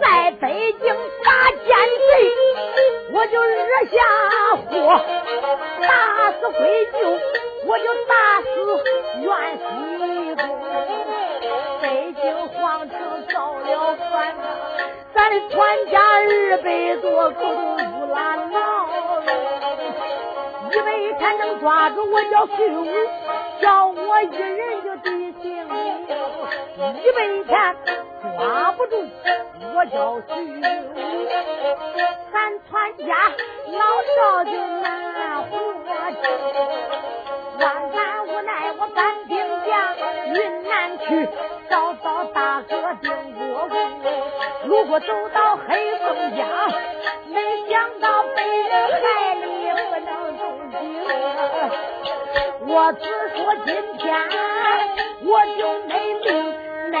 [0.00, 1.66] 在北京打奸
[2.08, 2.10] 贼，
[3.12, 3.96] 我就惹下
[4.70, 4.72] 祸，
[5.82, 5.92] 打
[6.32, 6.98] 死归舅，
[7.66, 8.48] 我就打死
[9.20, 9.60] 袁西
[10.34, 10.42] 公。
[11.82, 11.84] 北
[12.22, 12.96] 京皇城
[13.28, 13.68] 造了
[14.10, 14.10] 反，
[15.14, 15.54] 咱的全
[15.90, 16.66] 家二百
[17.02, 18.56] 多口都乌拉闹
[21.22, 22.84] 了，以为他能抓住我叫徐武，
[23.60, 26.06] 叫我一人就抵性命，
[27.02, 27.74] 以为他
[28.36, 29.04] 抓不住
[29.74, 30.60] 我叫徐武，
[32.32, 32.34] 咱
[32.68, 32.70] 全
[33.06, 33.10] 家
[33.68, 33.78] 老
[34.16, 34.50] 少就
[34.82, 35.50] 难活。
[37.58, 39.70] 万般无奈，我搬兵将
[40.26, 40.36] 云
[40.68, 41.28] 南去。
[44.72, 46.48] 如果走到黑风江，
[47.28, 50.80] 没想到被人害你不能动静。
[52.68, 53.04] 我只
[53.36, 54.02] 说今天
[55.20, 56.26] 我就没命，
[56.90, 56.96] 没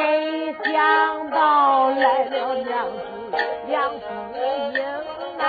[0.70, 3.00] 想到来了娘子
[3.68, 4.04] 梁子
[4.34, 4.38] 英
[5.40, 5.48] 啊！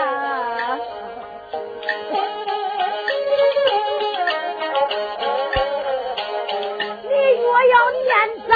[7.04, 7.10] 你
[7.42, 8.08] 若要念
[8.48, 8.52] 咱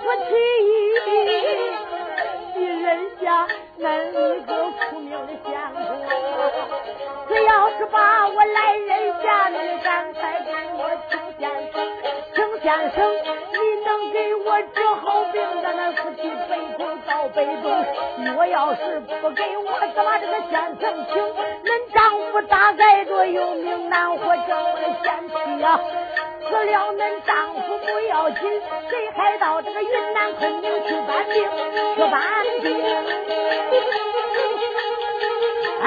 [0.00, 0.30] 夫妻，
[1.06, 1.75] 你认
[3.26, 3.44] 下
[3.80, 4.12] 恁一
[4.42, 4.50] 个
[4.88, 5.82] 苦命的相公，
[7.26, 11.74] 只要是把我来人下，你赶快给我请先生，
[12.36, 12.96] 请先生，
[14.62, 17.64] 治好病，咱那夫妻北头到北东。
[18.36, 19.64] 我要是不给我，
[19.94, 21.22] 怎么这个县城请？
[21.64, 21.98] 恁丈
[22.32, 25.80] 夫大概着有命难活，叫我的贤妻呀、
[26.48, 28.40] 死了恁丈夫不要紧，
[28.88, 31.34] 谁还到这个云南昆明去搬病？
[31.96, 32.20] 去搬
[32.62, 32.66] 病
[35.82, 35.86] 啊！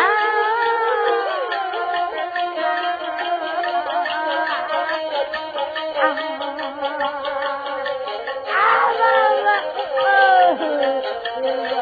[10.59, 11.75] 呃，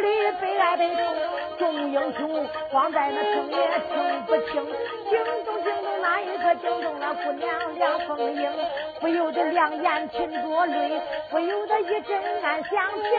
[0.00, 0.08] 里苦里
[0.40, 1.04] 悲哀悲痛，
[1.58, 3.56] 众英雄光在那听也
[3.88, 4.64] 听不清，
[5.10, 8.50] 惊动惊动那一个惊动了姑娘梁凤英，
[9.00, 13.10] 不由得两眼噙着泪，不由得一阵暗相情，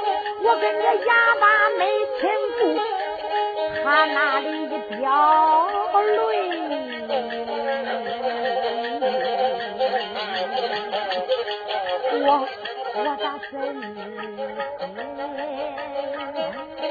[0.43, 1.85] 我跟着哑巴没
[2.19, 2.61] 亲故，
[3.83, 4.67] 他那里一
[4.97, 5.69] 掉
[6.01, 6.29] 泪。
[12.21, 12.25] 我
[12.95, 13.53] 我咋真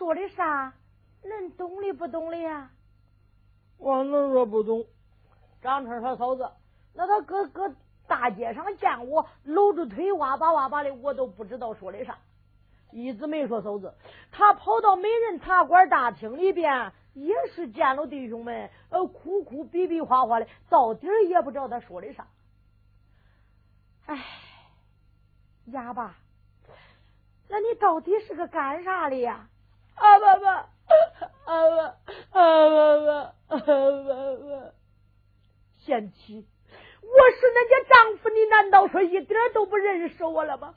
[0.00, 0.72] 说的啥？
[1.22, 2.70] 恁懂的不懂的呀？
[3.76, 4.86] 我能说不懂。
[5.60, 6.50] 张春他：“嫂子，
[6.94, 7.74] 那他搁搁
[8.06, 12.16] 大街上见我搂着腿哇吧哇吧的，我都不知道说的啥。
[12.92, 13.92] 一直没说嫂子。
[14.32, 22.26] 他跑到美人茶馆大厅里边，也是见了弟兄们，呃，哭哭比比划划的，到底也不知道他说的啥。
[24.06, 24.24] 哎，
[25.66, 26.16] 哑巴。”
[27.52, 29.48] 那你到底是个干啥的呀？
[30.00, 30.50] 啊爸爸，
[31.44, 31.84] 啊爸，
[32.32, 33.12] 啊爸爸，
[33.48, 34.72] 啊爸爸，
[35.84, 36.46] 贤妻，
[37.02, 40.74] 我是恁家丈夫，你难道说一点都不认识我了吗？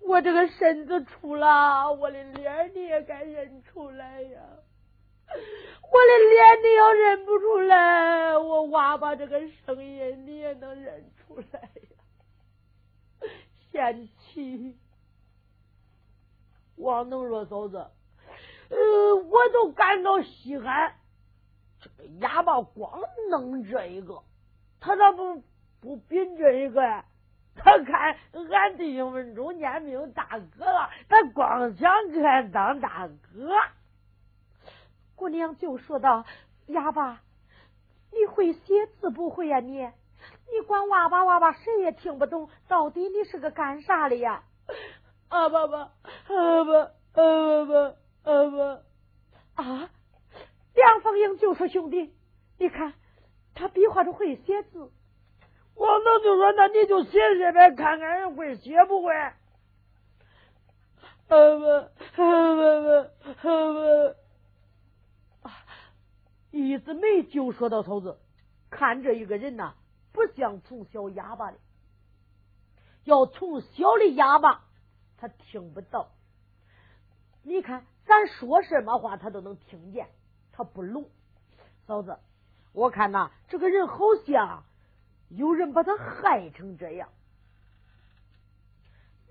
[0.00, 4.40] 我这个身子出了，我的脸你也该认出来呀！
[5.28, 13.30] 我的脸你要认不出来，我娃娃这个声音你也能认出来呀，
[13.70, 14.76] 贤妻。
[16.76, 17.86] 王能说：“嫂子，
[18.70, 20.94] 呃，我都感到稀罕。
[21.80, 23.00] 这个哑巴光
[23.30, 24.22] 弄这一个，
[24.80, 25.42] 他咋不
[25.80, 27.04] 不比这一个呀？
[27.56, 28.16] 他看
[28.50, 30.26] 俺弟兄们中间没有大
[30.58, 33.50] 哥了，他光想看当大哥。”
[35.14, 36.24] 姑娘就说道
[36.66, 37.20] ：“哑巴，
[38.10, 39.60] 你会写字不会呀？
[39.60, 42.48] 你，你光哇吧哇吧，谁也听不懂。
[42.66, 44.42] 到底你是个干啥的呀？”
[45.28, 45.90] 啊爸爸，啊
[46.64, 47.94] 爸，啊爸爸，
[48.24, 49.90] 呃不，啊！
[50.74, 52.12] 梁凤英就说：“兄弟，
[52.58, 52.94] 你看
[53.54, 54.90] 他比划着会写字。”
[55.76, 59.34] 王能就说：“那你就写写呗，看看人会写不会。”啊
[61.28, 61.36] 爸，
[62.16, 62.80] 啊爸
[63.42, 63.48] 爸，
[65.42, 65.52] 啊，
[66.50, 68.18] 一直没就说到头子，
[68.70, 69.74] 看这一个人呐，
[70.12, 71.58] 不像从小哑巴的，
[73.04, 74.64] 要从小的哑巴。
[75.16, 76.10] 他听不到，
[77.42, 80.08] 你看咱说什么话，他都能听见，
[80.52, 81.04] 他不聋。
[81.86, 82.18] 嫂子，
[82.72, 84.64] 我看呐，这个人好像
[85.28, 87.08] 有人把他害成这样。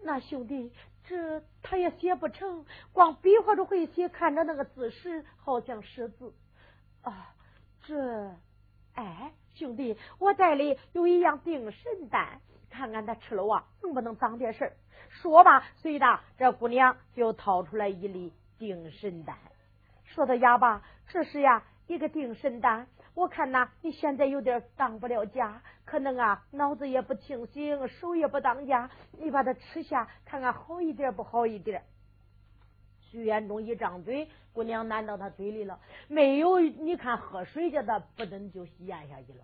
[0.03, 0.71] 那兄弟，
[1.05, 6.33] 这他也写不成，光比划着会写，看着那个字时好像识字
[7.01, 7.33] 啊。
[7.85, 8.35] 这，
[8.95, 14.73] 哎，兄弟，我袋里有一样定神丹，看看他吃了啊，能不能长点事儿。
[15.09, 18.33] 说吧，随的这姑娘就掏出来一粒
[18.63, 19.35] 定神丹，
[20.05, 22.87] 说到哑巴，这是呀一个定神丹。
[23.13, 28.89] 我看呐，你现在有点当不了家，可能啊脑子也不清醒，手也不当家，
[29.19, 31.83] 你把它吃下，看看好一点不好一点。
[33.01, 39.43] 徐延忠一张嘴，姑娘难到他嘴里了，没有，你看喝水去他不等就咽下去了。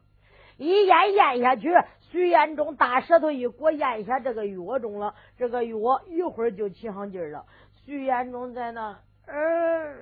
[0.55, 5.13] 一咽咽下去，徐延忠大舌头一裹，咽下这个药中了。
[5.37, 5.75] 这个药
[6.07, 7.45] 一会儿就起上劲了。
[7.85, 8.99] 徐延忠在那，
[9.31, 9.95] 嗯，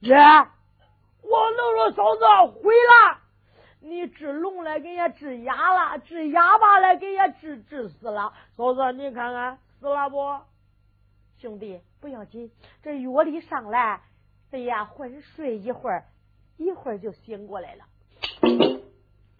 [0.00, 3.18] 姐，我能说嫂子回了。
[3.80, 8.32] 你治聋了，给人家治哑了；治哑巴了，给人家治治死了。
[8.56, 10.38] 嫂子，你看看死了不？
[11.38, 14.00] 兄弟，不要紧，这药力上来，
[14.52, 16.04] 哎呀，昏睡一会儿，
[16.58, 17.84] 一会儿就醒过来了。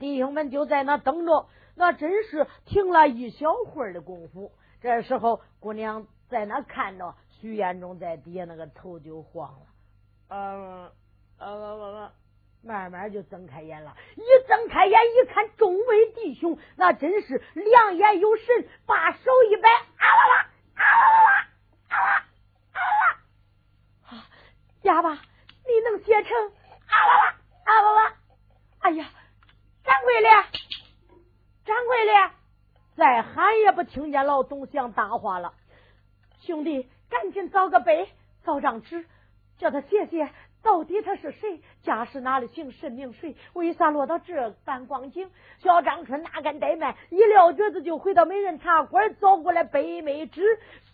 [0.01, 1.47] 弟兄们就在那等着，
[1.77, 4.51] 那真是停了一小会儿的功夫。
[4.81, 9.67] 这时候，姑娘在那看着徐延忠在底下，那个头就晃了，
[10.29, 10.93] 嗯，
[11.39, 12.13] 呃，
[12.63, 13.97] 慢慢就睁开眼了。
[14.15, 19.19] 一睁开眼一看，众位弟兄那真是两眼有神，把手
[19.51, 20.39] 一摆，啊哇哇，
[20.77, 21.33] 啊哇哇，
[21.89, 22.07] 啊哇
[22.71, 22.79] 啊
[24.13, 24.25] 哇，啊，
[24.83, 26.31] 哑巴，你能写成
[26.87, 27.35] 啊哇哇，
[27.65, 28.13] 啊哇哇。
[28.83, 29.11] 哎呀，
[29.83, 30.29] 掌柜的，
[31.65, 32.13] 掌柜的，
[32.95, 35.55] 再喊也不听见老董祥搭话了。
[36.41, 38.09] 兄弟，赶紧找个杯，
[38.45, 39.05] 找张纸，
[39.59, 40.31] 叫他写写，
[40.63, 45.29] 到底他是谁，家是哪里，姓甚名谁，为啥落到这般光景？
[45.59, 50.43] 小张春哪敢怠慢，一撂蹶子就回到美人茶馆，找过来杯没纸。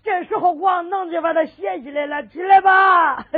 [0.02, 3.26] 这时候王能就把他写起来了，起来吧，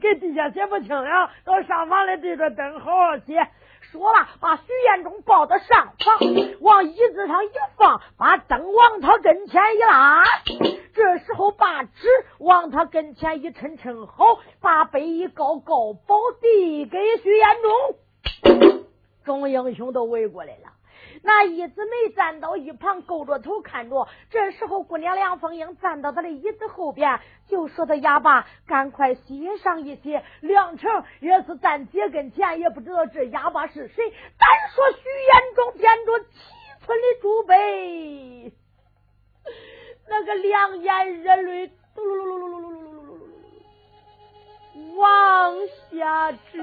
[0.00, 3.46] 给地下写不清了，到上房来对着灯好好写。
[3.90, 6.18] 说了，把徐延忠抱到上房，
[6.60, 10.24] 往椅子上一放，把灯往他跟前一拉。
[10.94, 12.08] 这时候把纸
[12.38, 18.84] 往他跟前一抻抻好，把杯一高高包递给徐延忠，
[19.24, 20.77] 众英雄都围过来了。
[21.28, 24.08] 那一子没站到一旁，勾着头看着。
[24.30, 34.10] 这时候，姑娘梁凤英站到他的椅子后边，就说：“他哑巴，赶快歇上一些。”梁成也是站姐跟前，也不知道这哑巴是谁。
[34.38, 36.26] 单说徐延忠点着七
[36.86, 38.54] 寸的竹杯，
[40.08, 43.18] 那个两眼热泪嘟噜噜噜噜噜噜噜噜噜
[44.74, 45.54] 噜往
[45.90, 46.56] 下直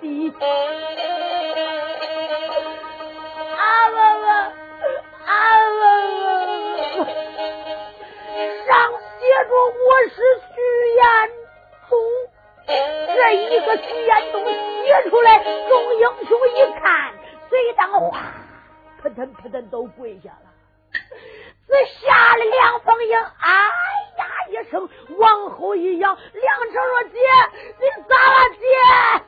[0.00, 0.32] 滴。
[3.58, 4.30] 啊啊啊
[5.26, 5.32] 啊
[8.66, 8.70] 上
[9.18, 10.16] 写着我是
[10.54, 10.54] 许
[10.94, 11.02] 延
[11.88, 11.90] 宗
[13.14, 14.44] 这一个许延宗
[14.84, 17.12] 写出来众英雄一看
[17.50, 18.32] 随当哗
[19.02, 20.48] 扑腾扑腾都跪下了
[21.66, 23.50] 只下了梁凤英啊
[24.18, 24.88] 呀一声
[25.18, 27.18] 往后一仰梁成说姐
[27.80, 29.27] 你咋了姐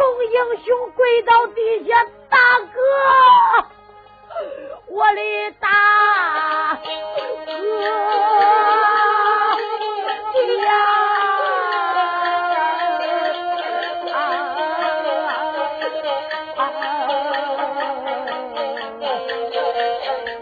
[0.00, 0.32] 众英
[0.64, 2.38] 雄跪到地下，大
[2.72, 2.80] 哥，
[4.88, 5.68] 我的大
[6.82, 6.88] 哥
[10.62, 10.68] 呀！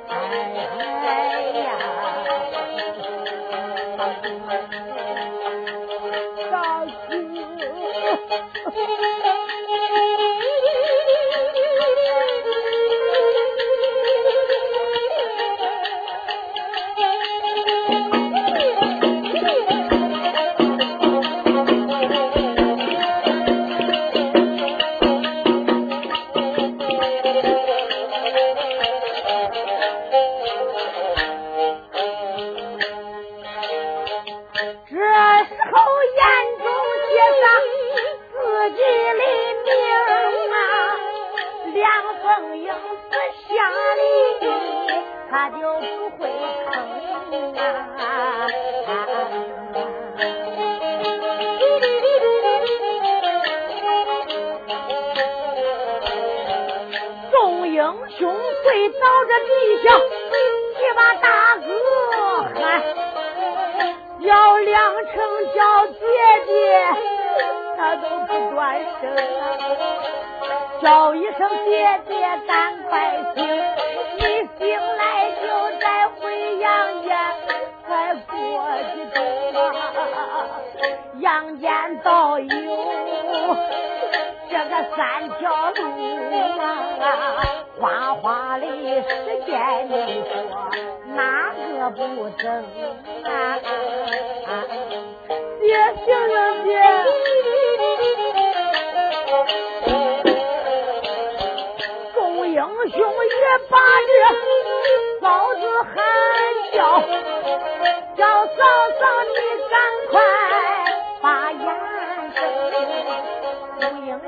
[0.08, 0.14] 哎
[1.02, 1.02] 嗨
[1.58, 1.68] 呀，
[6.48, 6.54] 伤
[7.10, 7.18] 心。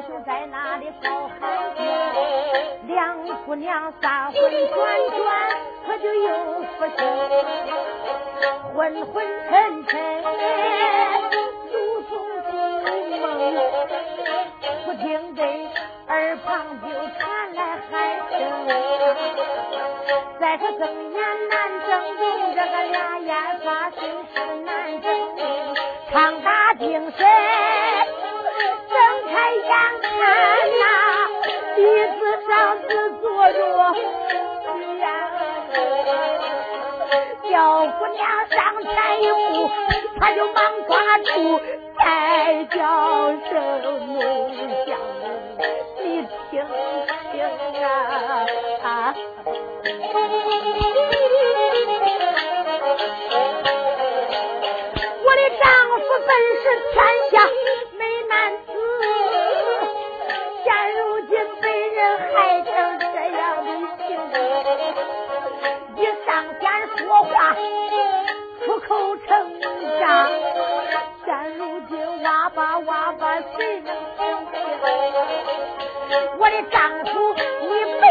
[0.08, 1.34] 就在那里抱孩
[1.76, 1.78] 子？
[2.86, 4.50] 两姑娘三魂转
[5.16, 5.26] 转，
[5.86, 6.28] 可就又
[6.78, 6.98] 不行，
[8.74, 9.14] 昏昏
[9.48, 9.94] 沉沉，
[11.70, 12.10] 如做
[12.50, 12.52] 梦。
[14.84, 15.42] 不听的
[16.08, 16.48] 耳旁
[16.80, 17.58] 就传来
[17.90, 17.92] 喊
[18.30, 18.38] 声，
[20.40, 20.80] 在这睁
[21.12, 21.18] 眼
[21.50, 21.54] 难
[21.86, 21.88] 睁，
[22.18, 22.22] 睁
[22.54, 23.30] 这个俩眼
[23.60, 23.96] 发虚
[24.34, 24.34] 是
[24.64, 25.06] 难睁，
[26.10, 27.26] 强打精神。
[29.30, 29.70] 抬眼
[30.02, 30.10] 看
[30.80, 30.84] 呐，
[31.76, 31.80] 椅
[32.18, 32.50] 子上
[32.80, 32.88] 是
[33.20, 33.58] 坐着
[34.98, 35.08] 呀，
[37.48, 37.54] 小
[37.86, 38.18] 姑娘
[38.48, 38.90] 上前
[39.22, 39.70] 一步，
[40.18, 40.58] 他就忙
[40.88, 41.28] 抓住，
[41.98, 42.04] 再
[42.64, 42.76] 叫
[43.48, 43.50] 声
[44.08, 44.18] 奴
[44.86, 44.88] 香，
[46.02, 46.04] 你
[46.50, 46.52] 听
[47.32, 47.34] 听
[48.82, 48.84] 啊！
[55.22, 55.64] 我的丈
[56.00, 56.28] 夫本
[56.60, 56.94] 是天
[57.30, 57.34] 下。
[62.34, 63.06] 害成这
[63.36, 63.68] 样的
[63.98, 64.08] 性，
[65.96, 66.28] 一上
[66.60, 66.62] 前
[66.96, 67.30] 说话，
[68.64, 69.28] 出口成
[70.00, 70.02] 章。
[71.24, 73.22] 现如今哇吧哇吧，
[73.56, 74.18] 谁能行？
[76.38, 77.10] 我的丈夫
[77.62, 77.68] 你
[78.00, 78.02] 被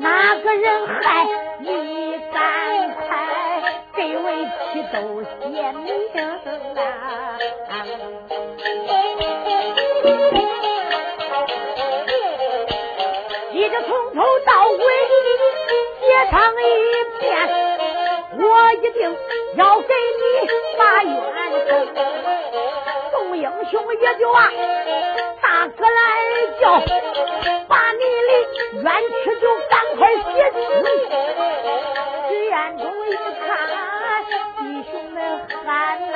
[0.00, 1.26] 哪个人害？
[1.60, 3.02] 你赶快
[3.94, 5.84] 给为妻都写名
[6.76, 6.82] 啊！
[16.34, 16.52] 上一
[17.20, 17.30] 遍，
[18.40, 18.98] 我一定
[19.54, 20.22] 要给你
[20.76, 21.14] 把冤
[21.68, 21.70] 仇。
[23.12, 24.50] 众英雄也就啊，
[25.40, 26.00] 大哥来
[26.60, 26.64] 叫，
[27.68, 28.86] 把你的冤
[29.22, 30.58] 屈就赶快写清。
[32.28, 33.46] 徐彦中一看
[34.58, 34.60] 弟
[34.90, 35.16] 兄们
[35.64, 35.64] 喊
[36.10, 36.14] 呐，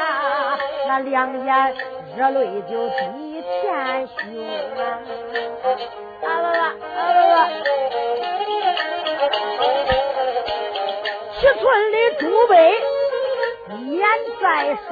[0.88, 1.14] 那两
[1.44, 1.48] 眼
[2.16, 4.18] 热泪就滴天胸！
[4.82, 4.82] 啊
[11.54, 12.54] 寸的朱杯
[13.86, 14.06] 眼
[14.40, 14.90] 在手，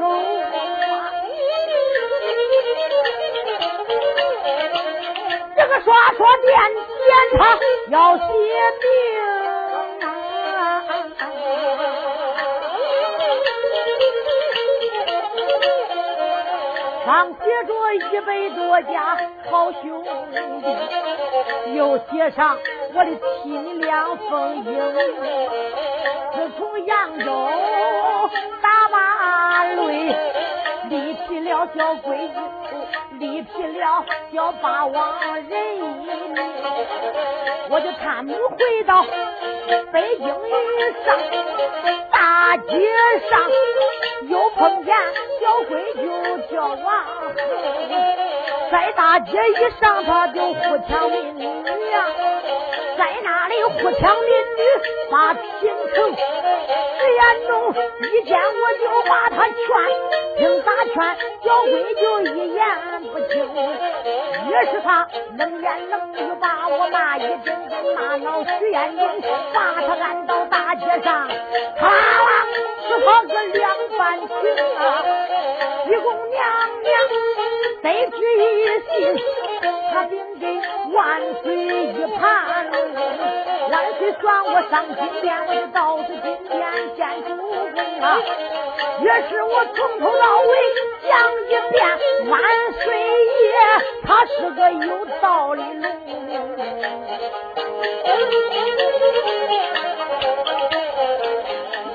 [5.57, 6.49] 这个刷刷点
[7.05, 7.41] 点他
[7.91, 8.87] 要写名！
[17.05, 18.59] 上写着一百多
[18.93, 18.95] 家
[19.51, 20.67] 好兄弟，
[21.77, 22.59] 又写上
[22.95, 23.11] 我的
[23.43, 24.69] 亲凉风英。
[26.35, 27.27] 自从扬州
[28.63, 30.15] 打把擂，
[30.89, 32.35] 立起了小规矩，
[33.19, 35.51] 立起了小八王人。
[37.69, 39.05] 我就探母回到
[39.93, 40.29] 北京一
[41.05, 41.19] 上
[42.13, 42.69] 大街
[43.29, 43.51] 上，
[44.29, 44.95] 又碰见
[45.41, 46.09] 小规矩
[46.55, 46.87] 叫王，
[48.71, 51.45] 在大街一上他就呼抢民女
[51.91, 52.07] 呀，
[52.97, 54.63] 在那里呼抢民女
[55.11, 55.43] 把平
[55.95, 57.51] 城，石延中
[58.01, 59.57] 一见我就把他劝，
[60.39, 60.95] 听打劝
[61.45, 62.01] 小规矩
[62.39, 62.61] 一言
[63.13, 63.35] 不听，
[64.49, 69.07] 越是他冷言冷语把我骂一阵阵骂恼石延中，
[69.53, 71.29] 把他按到大街上，
[71.79, 71.91] 他
[72.89, 74.35] 是他个两半情
[74.79, 75.05] 啊，
[75.87, 76.41] 一公娘
[76.83, 76.93] 娘
[77.83, 78.91] 得知一信，
[79.93, 80.45] 他禀给
[80.93, 82.21] 万岁一盘
[83.77, 86.67] 万岁算我上金殿，我就到此金殿
[86.97, 87.53] 见主公
[88.01, 88.19] 啊！
[89.03, 90.49] 也是我从头到尾
[91.07, 91.13] 讲
[91.45, 91.87] 一遍，
[92.31, 92.41] 万
[92.83, 93.53] 岁爷
[94.07, 95.85] 他是个有道理龙。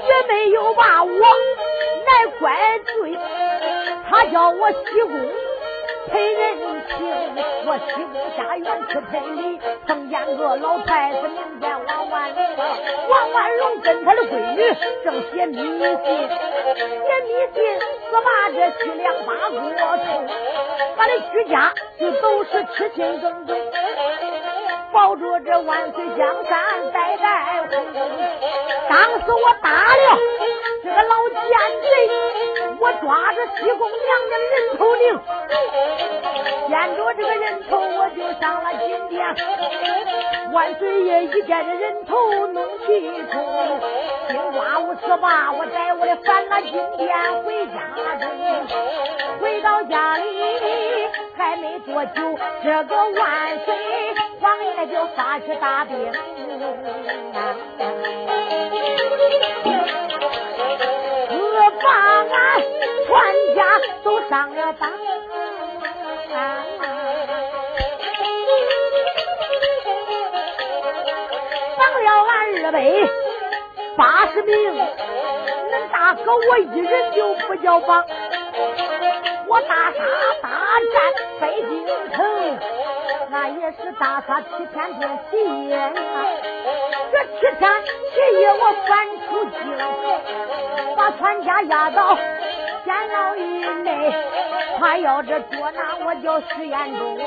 [0.07, 3.17] 也没有把我来怪罪，
[4.07, 5.11] 他叫我西宫
[6.10, 6.97] 赔人情，
[7.66, 12.39] 我西宫下院去赔礼，碰见个老太子名叫王万龙，
[13.10, 17.62] 王万龙跟他的闺女正写密信，写密信
[18.12, 19.60] 我把这徐良八过
[19.97, 20.06] 头，
[20.97, 23.56] 把这徐家就都是痴心耿耿。
[24.93, 27.86] 保着这万岁江山代代红。
[28.89, 30.20] 当时我打了
[30.84, 31.39] 这个老奸
[31.82, 31.86] 贼，
[32.79, 35.05] 我抓着西宫娘娘人头领，
[36.67, 39.36] 见着这个人头我就上了金殿。
[40.51, 43.79] 万岁爷一见这人头弄气冲，
[44.27, 47.75] 金瓜五十八，我带我的返了金殿回家
[48.19, 48.29] 中。
[49.39, 50.23] 回到家里
[51.38, 53.75] 还没多久，这个万岁
[54.41, 56.11] 王爷就发起大病，
[60.78, 61.34] 各
[61.82, 61.88] 把
[62.32, 62.36] 俺
[63.05, 63.09] 全
[63.55, 63.59] 家
[64.03, 64.91] 都上了当。
[71.78, 72.32] 绑了俺
[72.65, 72.78] 二百
[73.97, 74.53] 八十名，
[75.72, 78.05] 恁大哥我一人就不叫绑。
[79.47, 79.97] 我大杀
[80.41, 80.49] 大
[80.93, 81.69] 战北京
[82.11, 82.17] 城，
[83.32, 85.93] 那也是大杀七天变七夜。
[87.11, 87.71] 这七天
[88.13, 88.91] 七夜我翻
[89.25, 89.61] 出京，
[90.97, 92.13] 把全家押到
[92.84, 93.41] 监牢以
[93.84, 94.13] 内。
[94.77, 97.17] 他要这捉拿我叫徐延忠，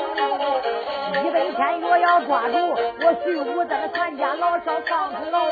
[1.25, 5.43] 一百天若要抓住我徐武登全家老少放出牢。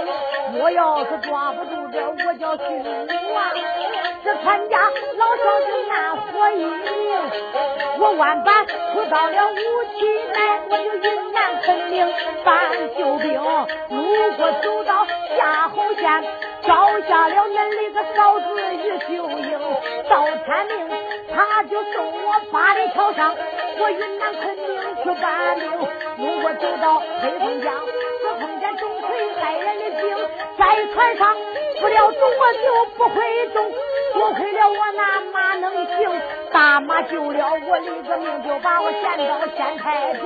[0.59, 3.51] 我要是抓不住这我叫徐武啊，
[4.23, 4.77] 这全家
[5.17, 6.81] 老少就按火一命。
[7.99, 10.37] 我万般出到了武器内，
[10.69, 12.13] 我就云南昆明
[12.43, 12.53] 办
[12.97, 13.33] 救兵。
[13.89, 15.05] 如果走到
[15.37, 16.23] 夏侯县，
[16.65, 18.45] 招下了恁那个嫂子
[18.75, 19.59] 于秀英，
[20.09, 20.97] 到天明
[21.33, 23.35] 他就送我八里桥上，
[23.79, 25.69] 我云南昆明去办兵。
[26.17, 29.03] 如果走到黑龙江，我碰见钟馗
[29.41, 30.17] 害人的兵，
[30.57, 30.63] 在
[30.93, 31.35] 船上
[31.83, 33.61] 不了钟我就不会动。
[34.13, 40.21] 多亏了我那马能行，大马救了我李子命，就把我献到县太平。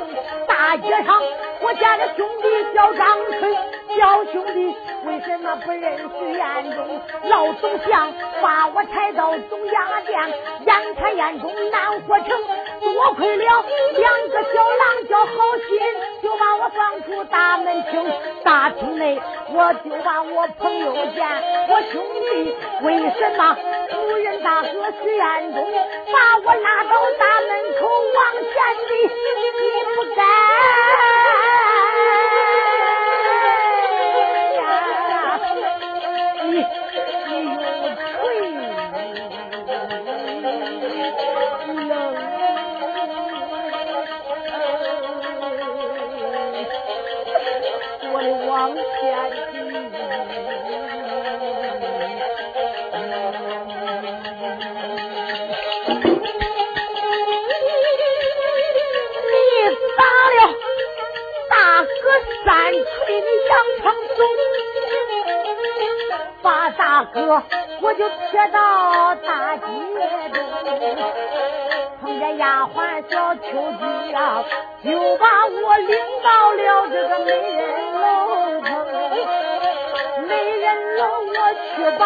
[0.46, 1.20] 大街上
[1.62, 3.08] 我见了兄弟叫张
[3.40, 3.56] 春，
[3.98, 7.02] 小兄弟为什么不认识眼中？
[7.24, 10.30] 老总相把我抬到总衙殿，
[10.64, 12.28] 眼看眼中难活成。
[12.80, 13.66] 多亏了
[13.98, 15.80] 两个小郎叫好心，
[16.22, 18.12] 就把我放出大门厅。
[18.44, 19.20] 大厅内
[19.54, 21.28] 我就把我朋友见，
[21.70, 22.56] 我兄弟。
[22.84, 23.58] 为什么
[23.90, 24.68] 夫人大哥
[25.02, 25.58] 徐彦中
[26.12, 27.50] 把我拉到大门
[27.80, 28.52] 口往前
[28.88, 28.90] 的？
[29.04, 30.22] 你不该
[48.58, 49.98] 冷，我的往前。
[66.78, 67.42] 大哥，
[67.82, 69.62] 我就贴到大街
[70.34, 70.44] 中，
[72.02, 74.44] 碰见丫鬟小秋菊啊，
[74.84, 77.67] 就把我领到了这个美人
[81.54, 82.02] 去把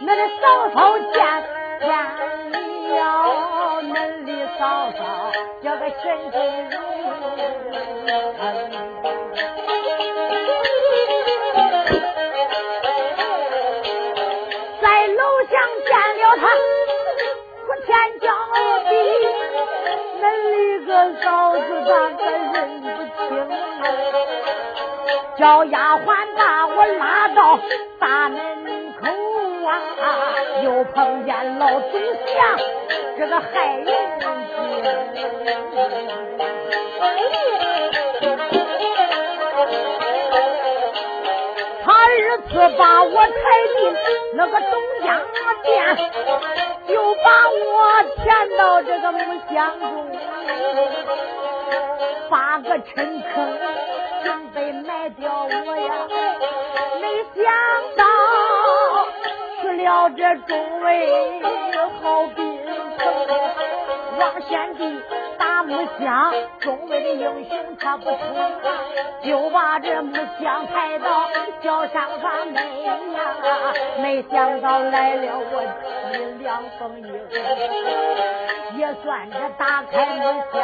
[0.00, 0.42] 那的嫂
[0.74, 1.12] 嫂见
[1.80, 1.88] 见
[2.96, 3.00] 了，
[3.82, 3.86] 恁
[4.24, 4.28] 的
[4.58, 4.60] 嫂
[4.92, 5.00] 嫂
[5.62, 6.36] 叫个沈金
[6.70, 6.72] 荣。
[16.34, 16.36] 他
[17.68, 17.88] 我天
[18.20, 18.24] 叫
[18.88, 18.90] 地，
[20.20, 20.54] 恁里
[20.86, 20.90] 个
[21.20, 21.26] 嫂
[21.56, 22.20] 子咋个
[22.52, 22.86] 认不
[23.18, 23.22] 清？
[25.36, 27.38] 叫丫鬟把我拉到
[28.02, 29.06] 大门口
[29.64, 29.78] 啊，
[30.64, 32.58] 又碰见老总祥
[33.16, 33.86] 这个害人
[34.18, 34.26] 精。
[41.84, 43.32] 他二次把我抬
[43.78, 43.94] 进
[44.34, 45.20] 那个东家
[45.62, 45.96] 店，
[46.88, 48.26] 就把我骗
[48.58, 49.18] 到这个木
[49.54, 50.10] 箱中，
[52.28, 53.58] 八个深坑
[54.24, 56.08] 准备埋掉我呀！
[57.00, 57.04] 没
[57.34, 57.44] 想
[57.96, 58.02] 到
[59.60, 61.40] 吃了这中位
[62.00, 62.40] 好兵
[64.18, 65.00] 王贤弟
[65.38, 65.52] 打。
[65.62, 68.18] 木箱，中尉的英雄他不从，
[69.22, 71.28] 就把这木箱抬到
[71.62, 72.96] 轿上把门呀。
[74.02, 75.62] 没想到来了我
[76.10, 77.06] 妻梁凤英，
[78.76, 80.60] 也算是打开木箱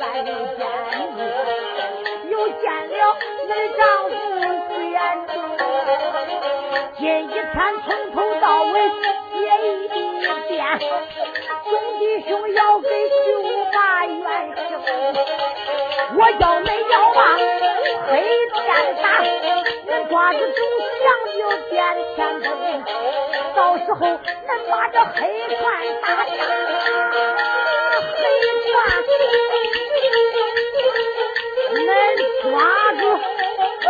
[0.00, 0.24] 再又
[0.56, 0.66] 见
[1.14, 1.22] 你，
[2.32, 4.12] 又见了你丈夫
[4.68, 4.98] 徐延
[5.28, 5.32] 忠。
[6.98, 7.54] 今一天
[7.86, 8.74] 从头到尾
[9.30, 10.58] 写一遍，
[11.70, 13.26] 兄弟兄要给舅
[13.72, 14.20] 妈冤
[14.56, 14.68] 情，
[16.16, 17.18] 我要恁要把
[18.10, 18.12] 黑
[18.50, 18.58] 天
[19.00, 19.06] 打，
[19.86, 20.58] 恁抓住总
[20.98, 21.02] 祥
[21.38, 21.40] 就
[21.70, 21.72] 变
[22.16, 22.46] 天灯，
[23.54, 24.10] 到时候恁
[24.68, 25.18] 把这黑
[25.56, 25.60] 船
[26.02, 26.28] 打下，
[28.16, 28.22] 黑
[28.66, 28.68] 船
[31.72, 31.86] 恁
[32.42, 32.52] 抓
[32.94, 33.00] 住
[33.86, 33.88] 呃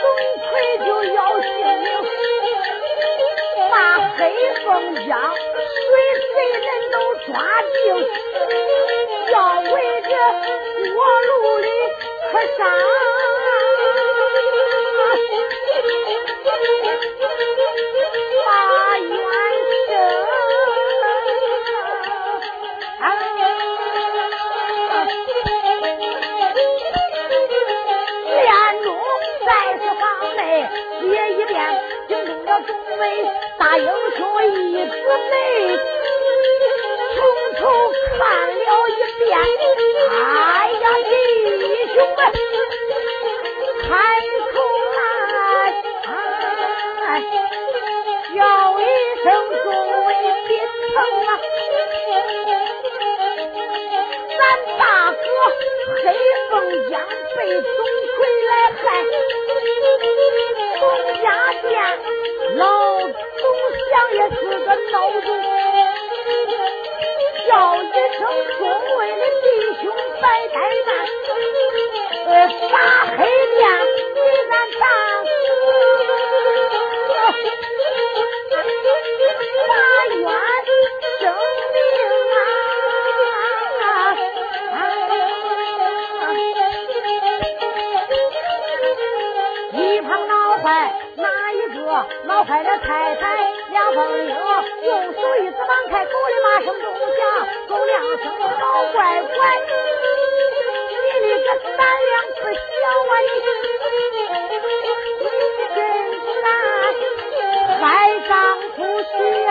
[0.00, 0.04] 总
[0.50, 0.52] 魁
[0.84, 1.48] 就要性
[1.84, 1.86] 命。
[3.70, 3.74] 把
[4.16, 4.20] 黑
[4.64, 4.66] 凤
[5.08, 5.88] 江谁
[6.20, 6.94] 谁人都
[7.26, 7.32] 抓
[7.72, 7.74] 进，
[9.32, 10.08] 要围着
[10.94, 11.68] 我路里
[12.30, 12.60] 可杀。
[18.46, 18.48] 把
[18.98, 19.08] 冤
[19.88, 19.90] 声。
[28.26, 28.86] 连中
[29.46, 29.48] 在
[29.78, 30.02] 此房
[30.36, 30.38] 内
[31.00, 31.54] 写一遍，
[32.08, 32.68] 惊动了众
[32.98, 33.02] 位。
[33.58, 34.90] 大英雄一姊
[35.30, 35.34] 妹，
[37.64, 37.70] 头
[38.18, 38.52] 看了
[38.88, 39.24] 一遍。
[40.12, 41.12] 哎呀，弟
[41.94, 42.20] 兄们，
[43.80, 43.88] 开
[44.52, 44.54] 口
[44.96, 44.98] 来，
[48.34, 48.38] 叫
[48.78, 48.82] 一
[49.22, 49.24] 声
[49.64, 49.66] 众
[50.04, 50.08] 位
[50.46, 50.50] 宾
[50.92, 51.30] 朋啊！
[54.36, 54.40] 咱
[54.78, 55.24] 大哥
[56.02, 56.04] 黑
[56.50, 56.52] 凤
[56.90, 56.92] 江
[57.34, 57.72] 被总
[58.14, 58.16] 魁
[58.50, 58.84] 来害，
[60.80, 60.82] 冯
[61.22, 61.24] 家
[61.62, 61.72] 店
[62.56, 62.60] 老。
[63.90, 64.92] 想也是个孬
[65.22, 65.26] 种，
[68.12, 68.20] 声
[68.58, 68.62] 众
[68.96, 69.44] 位的弟
[69.80, 69.82] 兄
[70.20, 70.88] 白怠慢，
[72.26, 72.72] 呃，杀
[73.16, 73.18] 黑
[73.56, 73.60] 店
[74.14, 74.82] 给咱打，
[79.66, 79.78] 把
[80.14, 80.18] 冤
[81.20, 81.22] 声
[81.74, 81.76] 明
[82.34, 82.36] 啊！
[89.72, 90.64] 一旁老坏
[91.16, 91.78] 哪一个？
[92.26, 93.22] 老坏的太太。
[93.72, 94.28] 杨凤英
[94.84, 97.20] 用手一指，忙开口的骂声中响，
[97.66, 98.24] 狗两声
[98.60, 99.36] 好乖乖，
[101.00, 101.48] 你的个
[101.78, 102.52] 胆量不小
[103.08, 103.26] 啊你！
[105.24, 105.26] 你
[105.74, 105.76] 真
[106.42, 106.46] 难
[107.80, 107.82] 害
[108.28, 108.32] 丈
[108.76, 109.12] 夫徐
[109.44, 109.50] 呀！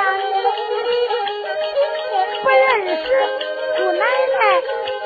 [2.44, 2.62] 不认
[2.98, 3.06] 识
[3.78, 4.42] 姑奶奶，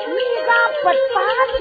[0.06, 0.12] 你
[0.46, 0.48] 咋
[0.82, 1.16] 不打
[1.56, 1.58] 听？